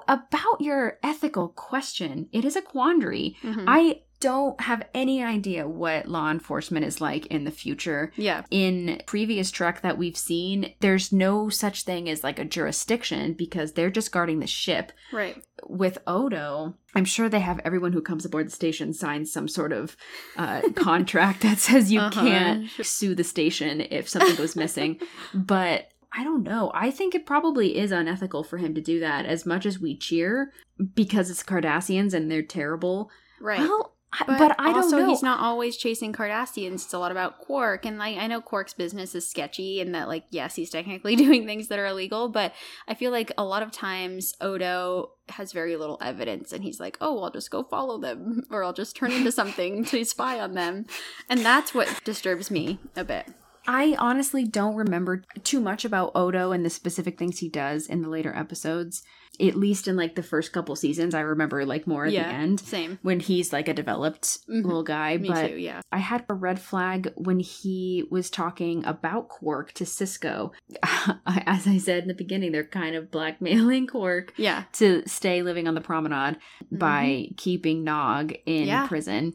[0.09, 3.37] About your ethical question, it is a quandary.
[3.43, 3.65] Mhm.
[3.67, 8.11] I don't have any idea what law enforcement is like in the future.
[8.17, 8.43] yeah.
[8.51, 13.73] In previous Trek that we've seen, there's no such thing as like a jurisdiction because
[13.73, 14.93] they're just guarding the ship.
[15.13, 15.43] Right.
[15.67, 19.73] With Odo, I'm sure they have everyone who comes aboard the station sign some sort
[19.73, 19.95] of
[20.39, 22.23] uh, contract that says you Uh-huh.
[22.23, 25.01] can't sue the station if something goes missing.
[25.35, 26.71] But I don't know.
[26.75, 29.97] I think it probably is unethical for him to do that as much as we
[29.97, 30.53] cheer
[30.95, 33.11] because it's Cardassians and they're terrible.
[33.41, 33.59] Right.
[33.61, 35.09] Well, I- But, but, I don't know.
[35.09, 36.75] he's not always chasing Cardassians.
[36.75, 40.07] It's a lot about Quark, and like I know Quark's business is sketchy, and that
[40.07, 42.53] like yes, he's technically doing things that are illegal, but
[42.87, 46.97] I feel like a lot of times Odo has very little evidence, and he's like,
[47.01, 50.55] oh, I'll just go follow them, or I'll just turn into something to spy on
[50.55, 50.87] them,
[51.29, 53.27] and that's what disturbs me a bit.
[53.67, 58.03] I honestly don't remember too much about Odo and the specific things he does in
[58.03, 59.03] the later episodes.
[59.41, 62.35] At least in like the first couple seasons, I remember like more at yeah, the
[62.35, 63.01] end same.
[63.03, 64.65] when he's like a developed Mhm.
[64.65, 65.17] little guy.
[65.17, 65.57] Me but too.
[65.57, 65.81] Yeah.
[65.91, 70.53] I had a red flag when he was talking about Quark to Sisko.
[71.27, 74.65] As I said in the beginning, they're kind of blackmailing Quark Yeah.
[74.75, 76.37] to stay living on the promenade
[76.71, 78.69] by keeping Nog in Mm-hmm.
[78.69, 78.87] Yeah.
[78.87, 79.33] prison,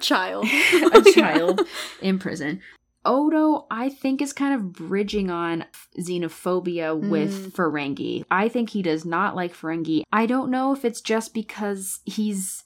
[0.00, 0.46] Child.
[0.94, 1.60] a child
[2.00, 2.60] in prison.
[3.04, 5.64] Odo, I think, is kind of bridging on
[5.98, 8.24] xenophobia with Ferengi.
[8.30, 10.02] I think he does not like Ferengi.
[10.12, 12.64] I don't know if it's just because he's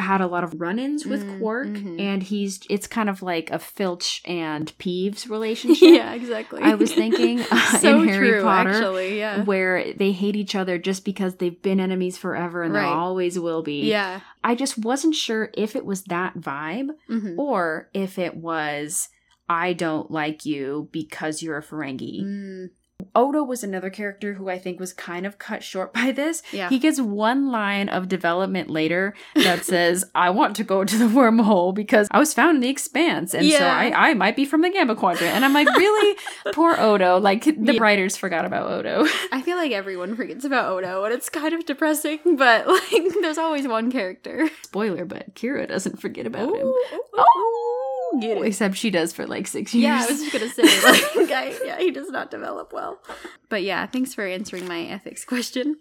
[0.00, 2.00] had a lot of run-ins with Mm, Quark mhm.
[2.00, 5.88] and he's it's kind of like a Filch and Peeves relationship.
[5.88, 6.12] yeah.
[6.14, 6.62] Exactly.
[6.62, 8.42] I was thinking uh, so in Harry true.
[8.42, 9.18] Potter Actually.
[9.18, 9.42] Yeah.
[9.42, 12.82] where they hate each other just because they've been enemies forever and Right.
[12.82, 13.88] they always will be.
[13.88, 14.20] Yeah.
[14.44, 19.08] I just wasn't sure if it was that vibe hmm or if it was
[19.48, 22.22] I don't like you because you're a Ferengi.
[22.24, 22.70] Mm.
[23.14, 26.42] Odo was another character who I think was kind of cut short by this.
[26.52, 26.68] Yeah.
[26.68, 31.04] He gets one line of development later that says, I want to go to the
[31.04, 33.34] wormhole because I was found in the expanse.
[33.34, 35.32] And so I, I might be from the Gamma Quadrant.
[35.32, 36.16] And I'm like, really?
[36.52, 37.18] Poor Odo.
[37.18, 37.80] Like the Yeah.
[37.80, 39.04] writers forgot about Odo.
[39.32, 43.38] I feel like everyone forgets about Odo, and it's kind of depressing, but like there's
[43.38, 44.50] always one character.
[44.64, 46.66] Spoiler, but Kira doesn't forget about him.
[46.66, 47.77] Ooh,
[48.20, 48.46] get it.
[48.46, 49.82] Except she does for like six years.
[49.84, 53.00] Yeah, I was just gonna say, like, yeah, he does not develop well.
[53.48, 55.76] But yeah, thanks for answering my ethics question.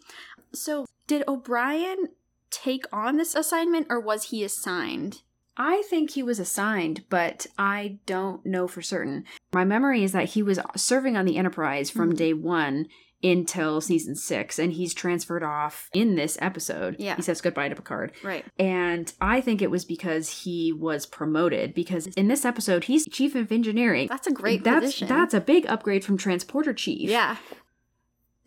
[0.54, 2.10] So, did O'Brien
[2.50, 5.22] take on this assignment, or was he assigned?
[5.60, 9.24] I think he was assigned, but I don't know for certain.
[9.54, 12.18] My memory is that he was serving on the Enterprise from Mhm.
[12.18, 12.88] day one
[13.24, 16.96] until season six, and he's transferred off in this episode.
[17.00, 17.16] Yeah.
[17.16, 18.12] He says goodbye to Picard.
[18.24, 18.46] Right.
[18.60, 23.34] And I think it was because he was promoted, because in this episode, he's chief
[23.36, 24.08] of engineering.
[24.08, 25.08] That's a great that's, position.
[25.08, 27.10] That's a big upgrade from transporter chief.
[27.10, 27.38] yeah.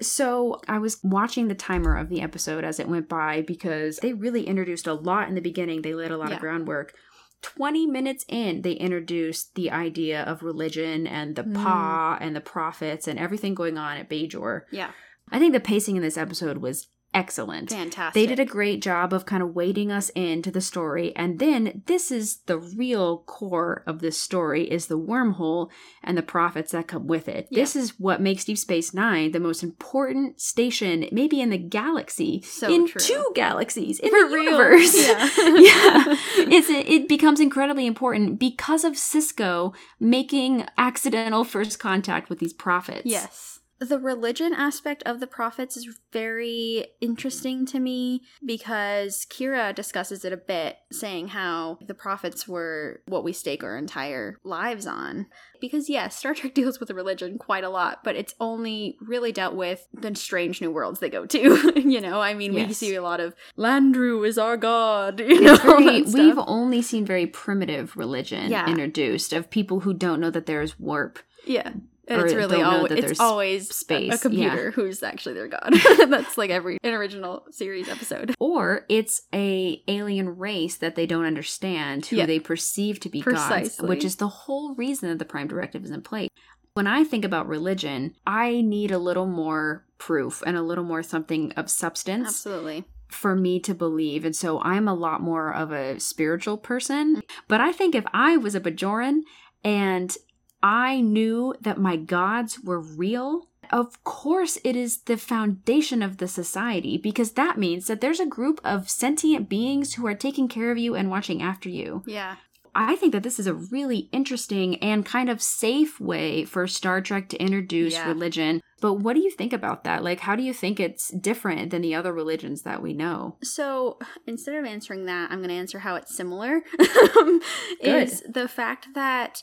[0.01, 4.15] So I was watching the timer of the episode as it went by because they
[4.15, 5.83] really introduced a lot in the beginning.
[5.83, 6.37] They laid a lot Yeah.
[6.37, 6.95] of groundwork.
[7.43, 11.55] 20 minutes in, they introduced the idea of religion and the Mm.
[11.55, 14.63] Pa and the prophets and everything going on at Bajor.
[14.71, 14.91] Yeah.
[15.31, 17.71] I think the pacing in this episode was excellent.
[17.71, 18.15] Fantastic.
[18.15, 21.15] They did a great job of kind of wading us into the story.
[21.17, 25.71] And then this is the real core of this story is the wormhole
[26.03, 27.49] and the prophets that come with it.
[27.51, 27.63] Yeah.
[27.63, 32.43] This is what makes Deep Space Nine the most important station, maybe in the galaxy.
[32.43, 33.01] So in true.
[33.01, 34.45] two galaxies in For the real.
[34.45, 34.97] universe.
[34.97, 35.29] Yeah.
[35.37, 36.17] yeah.
[36.49, 43.03] It's it becomes incredibly important because of Sisko making accidental first contact with these prophets.
[43.05, 43.60] Yes.
[43.81, 50.35] The religion aspect of the prophets is very interesting to me because Kira discusses it
[50.35, 55.27] a bit, saying how the prophets were what we stake our entire lives on.
[55.63, 59.55] Because, yes, Star Trek deals with religion quite a lot, but it's only really dealt
[59.55, 61.73] with the strange new worlds they go to.
[61.81, 65.57] you know, I mean, we see a lot of Landru is our god, you know,
[65.57, 66.21] very- all that stuff.
[66.21, 68.69] we've only seen very primitive religion Yeah.
[68.69, 71.19] introduced of people who don't know that there's warp.
[71.47, 71.73] Yeah.
[72.11, 75.73] It's really always it's always space, a computer who's actually their god.
[76.09, 78.35] That's like every an original series episode.
[78.41, 82.27] Or it's a alien race that they don't understand who Yeah.
[82.27, 85.91] they perceive to be gods, which is the whole reason that the Prime Directive is
[85.91, 86.29] in place.
[86.75, 91.03] When I think about religion, I need a little more proof and a little more
[91.03, 92.85] something of substance Absolutely.
[93.09, 94.25] for me to believe.
[94.25, 97.23] And so I'm a lot more of a spiritual person.
[97.49, 99.23] But I think if I was a Bajoran
[99.65, 100.17] and
[100.63, 106.29] I knew that my gods were real, of course it is the foundation of the
[106.29, 110.71] society because that means that there's a group of sentient beings who are taking care
[110.71, 112.03] of you and watching after you.
[112.07, 112.37] Yeah.
[112.75, 117.01] I think that this is a really interesting and kind of safe way for Star
[117.01, 118.07] Trek to introduce Yeah.
[118.09, 118.61] religion.
[118.81, 120.05] But what do you think about that?
[120.05, 123.37] Like, how do you think it's different than the other religions that we know?
[123.43, 126.63] So instead of answering that, I'm going to answer how it's similar.
[127.81, 129.43] is the fact that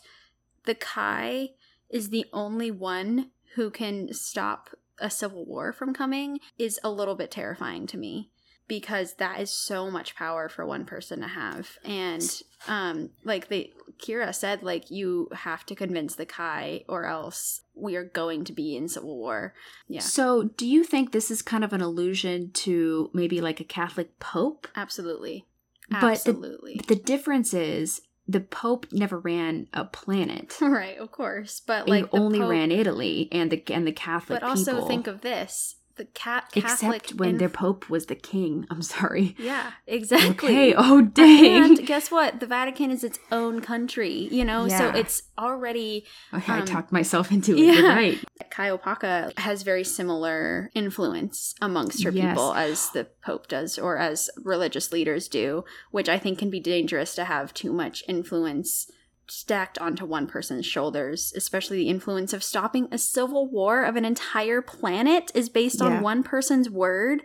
[0.68, 1.49] the Kai
[1.89, 7.15] is the only one who can stop a civil war from coming is a little
[7.15, 8.30] bit terrifying to me
[8.68, 13.72] because that is so much power for one person to have and um like they
[13.99, 18.51] kira said like you have to convince the kai or else we are going to
[18.51, 19.53] be in civil war
[19.88, 23.63] yeah So, do you think this is kind of an allusion to maybe like a
[23.63, 24.68] Catholic Pope?
[24.76, 25.45] absolutely
[25.91, 26.76] Absolutely.
[26.78, 30.57] But the- The difference is the Pope never ran a planet.
[30.61, 34.41] right of course but like the only Pope- ran Italy and the and the Catholic
[34.41, 34.88] but also people.
[34.88, 38.65] think of this the cat catholic except when inf- their Pope was the king.
[38.71, 39.35] I'm sorry.
[39.39, 40.73] yeah exactly Okay.
[40.77, 41.63] Oh dang.
[41.63, 46.51] and guess what the vatican is its own country you know so it's already Okay,
[46.53, 47.59] I um, talked myself into it.
[47.59, 47.93] You're yeah.
[47.95, 48.17] right.
[48.49, 52.29] Kai Opaka has very similar influence amongst her Yes.
[52.31, 56.59] people as the Pope does, or as religious leaders do, which I think can be
[56.59, 58.89] dangerous to have too much influence
[59.30, 64.05] stacked onto one person's shoulders, especially the influence of stopping a civil war of an
[64.05, 65.88] entire planet is based Yeah.
[65.88, 67.23] on one person's word.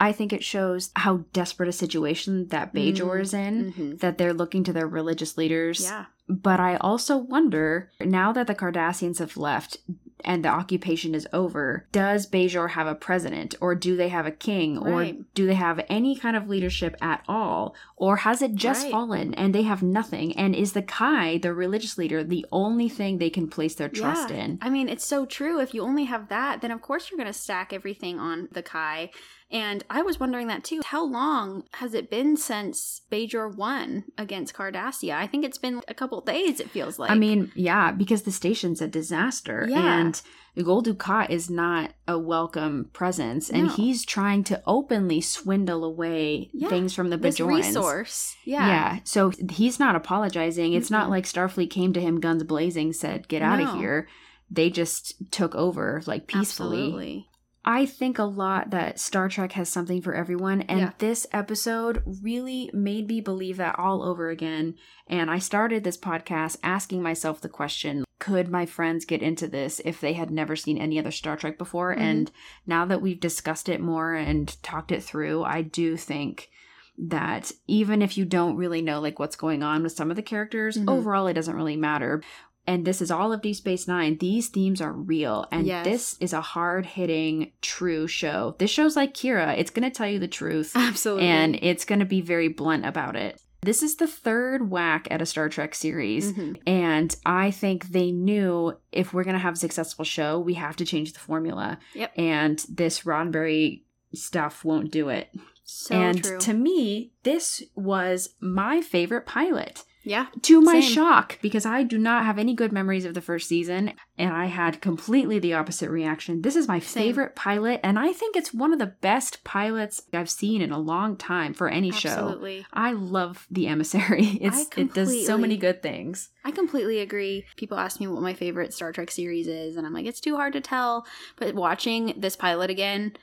[0.00, 3.72] I think it shows how desperate a situation that Bajor is in.
[3.72, 4.00] Mhm.
[4.00, 5.82] That they're looking to their religious leaders.
[5.82, 6.06] Yeah.
[6.28, 9.76] But I also wonder now that the Cardassians have left
[10.24, 14.30] and the occupation is over, does Bajor have a president or do they have a
[14.30, 15.14] king Right.
[15.14, 17.74] or do they have any kind of leadership at all?
[17.96, 18.92] Or has it just Right.
[18.92, 20.36] fallen and they have nothing?
[20.36, 24.30] And is the Kai, the religious leader, the only thing they can place their trust
[24.30, 24.36] Yeah.
[24.44, 24.58] in?
[24.62, 25.60] I mean, it's so true.
[25.60, 28.62] If you only have that, then of course you're going to stack everything on the
[28.62, 29.10] Kai.
[29.52, 30.80] And I was wondering that too.
[30.84, 35.14] How long has it been since Bajor won against Cardassia?
[35.14, 37.10] I think it's been a couple days, it feels like.
[37.10, 39.66] I mean, yeah, because the station's a disaster.
[39.68, 39.98] Yeah.
[40.00, 40.20] And
[40.56, 43.50] Gul Dukat is not a welcome presence.
[43.50, 43.72] And No.
[43.74, 48.34] he's trying to openly swindle away Yeah, things from the this resource.
[48.44, 48.66] Yeah.
[48.66, 48.98] Yeah.
[49.04, 50.72] So he's not apologizing.
[50.72, 51.10] It's not Mm-mm.
[51.10, 54.08] like Starfleet came to him guns blazing, said, get out of here.
[54.50, 56.78] They just took over, like, peacefully.
[56.84, 57.28] Absolutely.
[57.64, 60.90] I think a lot that Star Trek has something for everyone, and Yeah.
[60.98, 64.74] this episode really made me believe that all over again.
[65.06, 69.80] And I started this podcast asking myself the question could my friends get into this
[69.84, 71.92] if they had never seen any other Star Trek before?
[71.92, 71.98] Mhm.
[72.00, 72.30] And
[72.68, 76.48] now that we've discussed it more and talked it through, I do think
[76.96, 80.22] that even if you don't really know like what's going on with some of the
[80.22, 80.88] characters Mhm.
[80.88, 82.22] overall it doesn't really matter
[82.66, 85.84] and this is all of deep space nine these themes are real and Yes.
[85.84, 90.18] this is a hard-hitting true show this show's like kira it's going to tell you
[90.18, 91.26] the truth Absolutely.
[91.28, 95.22] and it's going to be very blunt about it this is the third whack at
[95.22, 96.58] a star trek series Mhm.
[96.66, 100.74] and I think they knew if we're going to have a successful show, we have
[100.76, 101.78] to change the formula.
[101.94, 102.10] Yep.
[102.18, 103.82] And this Roddenberry
[104.12, 105.30] stuff won't do it.
[105.62, 106.38] so and true.
[106.40, 109.84] to me, this was my favorite pilot.
[110.04, 110.26] Yeah.
[110.42, 110.92] To my Same.
[110.94, 114.46] shock, because I do not have any good memories of the first season, and I
[114.46, 116.42] had completely the opposite reaction.
[116.42, 117.04] This is my Same.
[117.04, 120.78] favorite pilot, and I think it's one of the best pilots I've seen in a
[120.78, 122.10] long time for any show.
[122.10, 122.66] Absolutely.
[122.72, 124.40] I love the emissary.
[124.42, 126.30] It's it does so many good things.
[126.44, 127.44] I completely agree.
[127.56, 130.36] People ask me what my favorite Star Trek series is, and I'm like, it's too
[130.36, 131.06] hard to tell.
[131.36, 133.14] But watching this pilot again,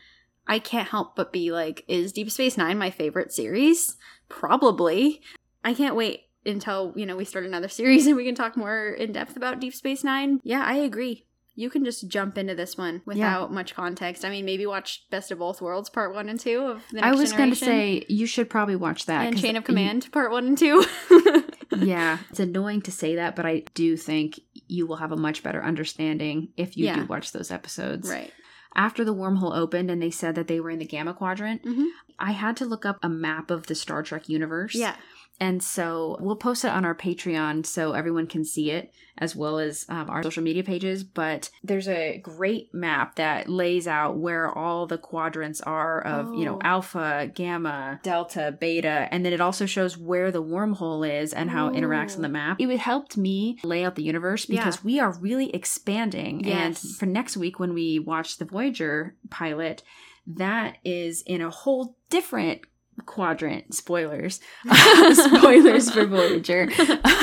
[0.48, 3.98] I can't help but be like, is Deep Space Nine my favorite series?
[4.30, 5.22] Probably.
[5.64, 8.88] I can't wait until, you know, we start another series and we can talk more
[8.90, 10.40] in depth about Deep Space Nine.
[10.44, 11.26] Yeah, I agree.
[11.56, 14.24] You can just jump into this one without much context.
[14.24, 17.08] I mean, maybe watch Best of Both Worlds Part 1 and 2 of the Next
[17.08, 19.28] I was going to say you should probably watch that.
[19.28, 20.86] and Chain of you- Command Part 1 and 2.
[21.78, 25.44] yeah, it's annoying to say that, but I do think you will have a much
[25.44, 26.96] better understanding if you Yeah.
[27.02, 28.10] do watch those episodes.
[28.10, 28.32] right.
[28.76, 31.86] After the wormhole opened and they said that they were in the Gamma Quadrant, hmm
[32.22, 34.76] I had to look up a map of the Star Trek universe.
[34.76, 34.96] Yeah.
[35.40, 39.58] And so we'll post it on our Patreon so everyone can see it, as well
[39.60, 41.04] as um, our social media pages.
[41.04, 46.46] But there's a great map that lays out where all the quadrants are of, you
[46.46, 46.62] know, Oh.
[46.64, 49.08] alpha, gamma, delta, beta.
[49.12, 52.28] And then it also shows where the wormhole is and how it interacts on the
[52.28, 52.32] Oh.
[52.32, 52.58] map.
[52.60, 54.82] It would helped me lay out the universe because Yeah.
[54.84, 56.44] we are really expanding.
[56.44, 56.84] Yes.
[56.84, 59.84] And for next week, when we watch the Voyager pilot,
[60.28, 62.62] that is in a whole different
[63.06, 64.40] quadrant spoilers
[65.14, 66.70] spoilers for voyager.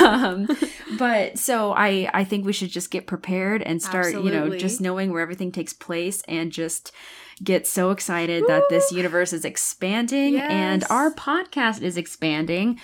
[0.03, 0.47] Um,
[0.97, 4.81] but so i i think we should just get prepared and start you know just
[4.81, 6.91] knowing where everything takes place and just
[7.43, 12.79] get so excited that this universe is expanding and our podcast is expanding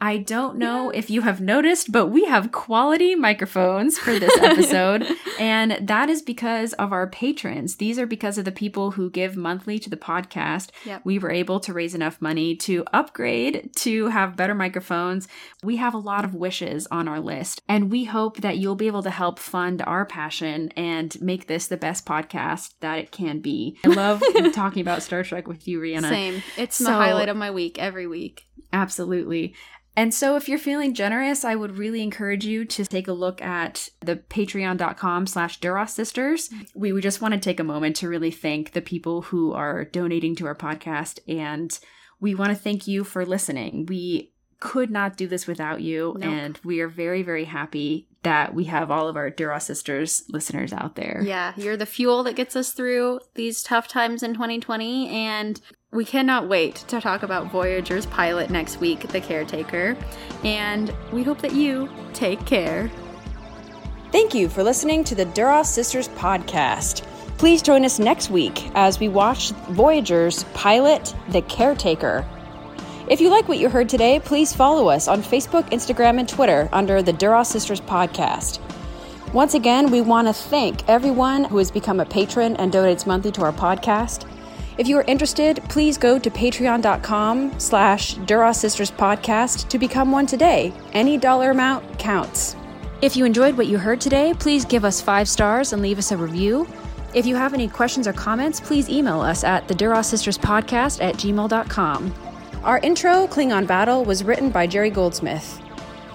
[0.00, 5.06] I don't know if you have noticed, but we have quality microphones for this episode.
[5.38, 7.76] and that is because of our patrons.
[7.76, 10.70] These are because of the people who give monthly to the podcast.
[10.84, 11.02] Yep.
[11.04, 15.26] We were able to raise enough money to upgrade to have better microphones.
[15.62, 18.88] We have a lot of wishes on our list, and we hope that you'll be
[18.88, 23.40] able to help fund our passion and make this the best podcast that it can
[23.40, 23.78] be.
[23.84, 24.22] I love
[24.52, 26.08] talking about Star Trek with you, Rhianna.
[26.10, 26.42] Same.
[26.58, 28.44] It's So- the highlight of my week every week.
[28.72, 29.54] Absolutely.
[29.96, 33.40] And so if you're feeling generous, I would really encourage you to take a look
[33.40, 36.50] at the patreon.com slash Duras Sisters.
[36.74, 39.84] We would just want to take a moment to really thank the people who are
[39.84, 41.20] donating to our podcast.
[41.28, 41.78] And
[42.20, 43.86] we want to thank you for listening.
[43.86, 44.33] We
[44.64, 46.16] could not do this without you.
[46.18, 46.32] Nope.
[46.32, 50.72] And we are very, very happy that we have all of our Duras Sisters listeners
[50.72, 51.20] out there.
[51.22, 55.60] Yeah, you're the fuel that gets us through these tough times in 2020, and
[55.92, 59.98] we cannot wait to talk about Voyager's pilot next week, The Caretaker.
[60.44, 62.90] And we hope that you take care.
[64.12, 67.02] Thank you for listening to the Duras Sisters podcast.
[67.36, 72.26] Please join us next week as we watch Voyager's pilot, The Caretaker.
[73.08, 76.70] If you like what you heard today, please follow us on Facebook, Instagram, and Twitter
[76.72, 78.60] under the Duras Sisters podcast.
[79.34, 83.30] Once again, we want to thank everyone who has become a patron and donates monthly
[83.32, 84.26] to our podcast.
[84.78, 90.26] If you are interested, please go to patreon.com slash Duras Sisters podcast to become one
[90.26, 90.72] today.
[90.94, 92.56] Any dollar amount counts.
[93.02, 96.10] If you enjoyed what you heard today, please give us five stars and leave us
[96.10, 96.66] a review.
[97.12, 101.02] If you have any questions or comments, please email us at the Duras Sisters Podcast
[101.02, 102.33] at gmail.com.
[102.64, 105.60] Our intro, Klingon Battle, was written by Jerry Goldsmith.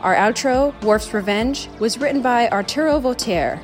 [0.02, 3.58] Our outro, Worf's Revenge, was written by Arturo Voltaire.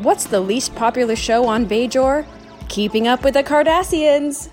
[0.00, 2.26] What's the least popular show on Bajor?
[2.68, 4.50] Keeping Up with the Cardassians!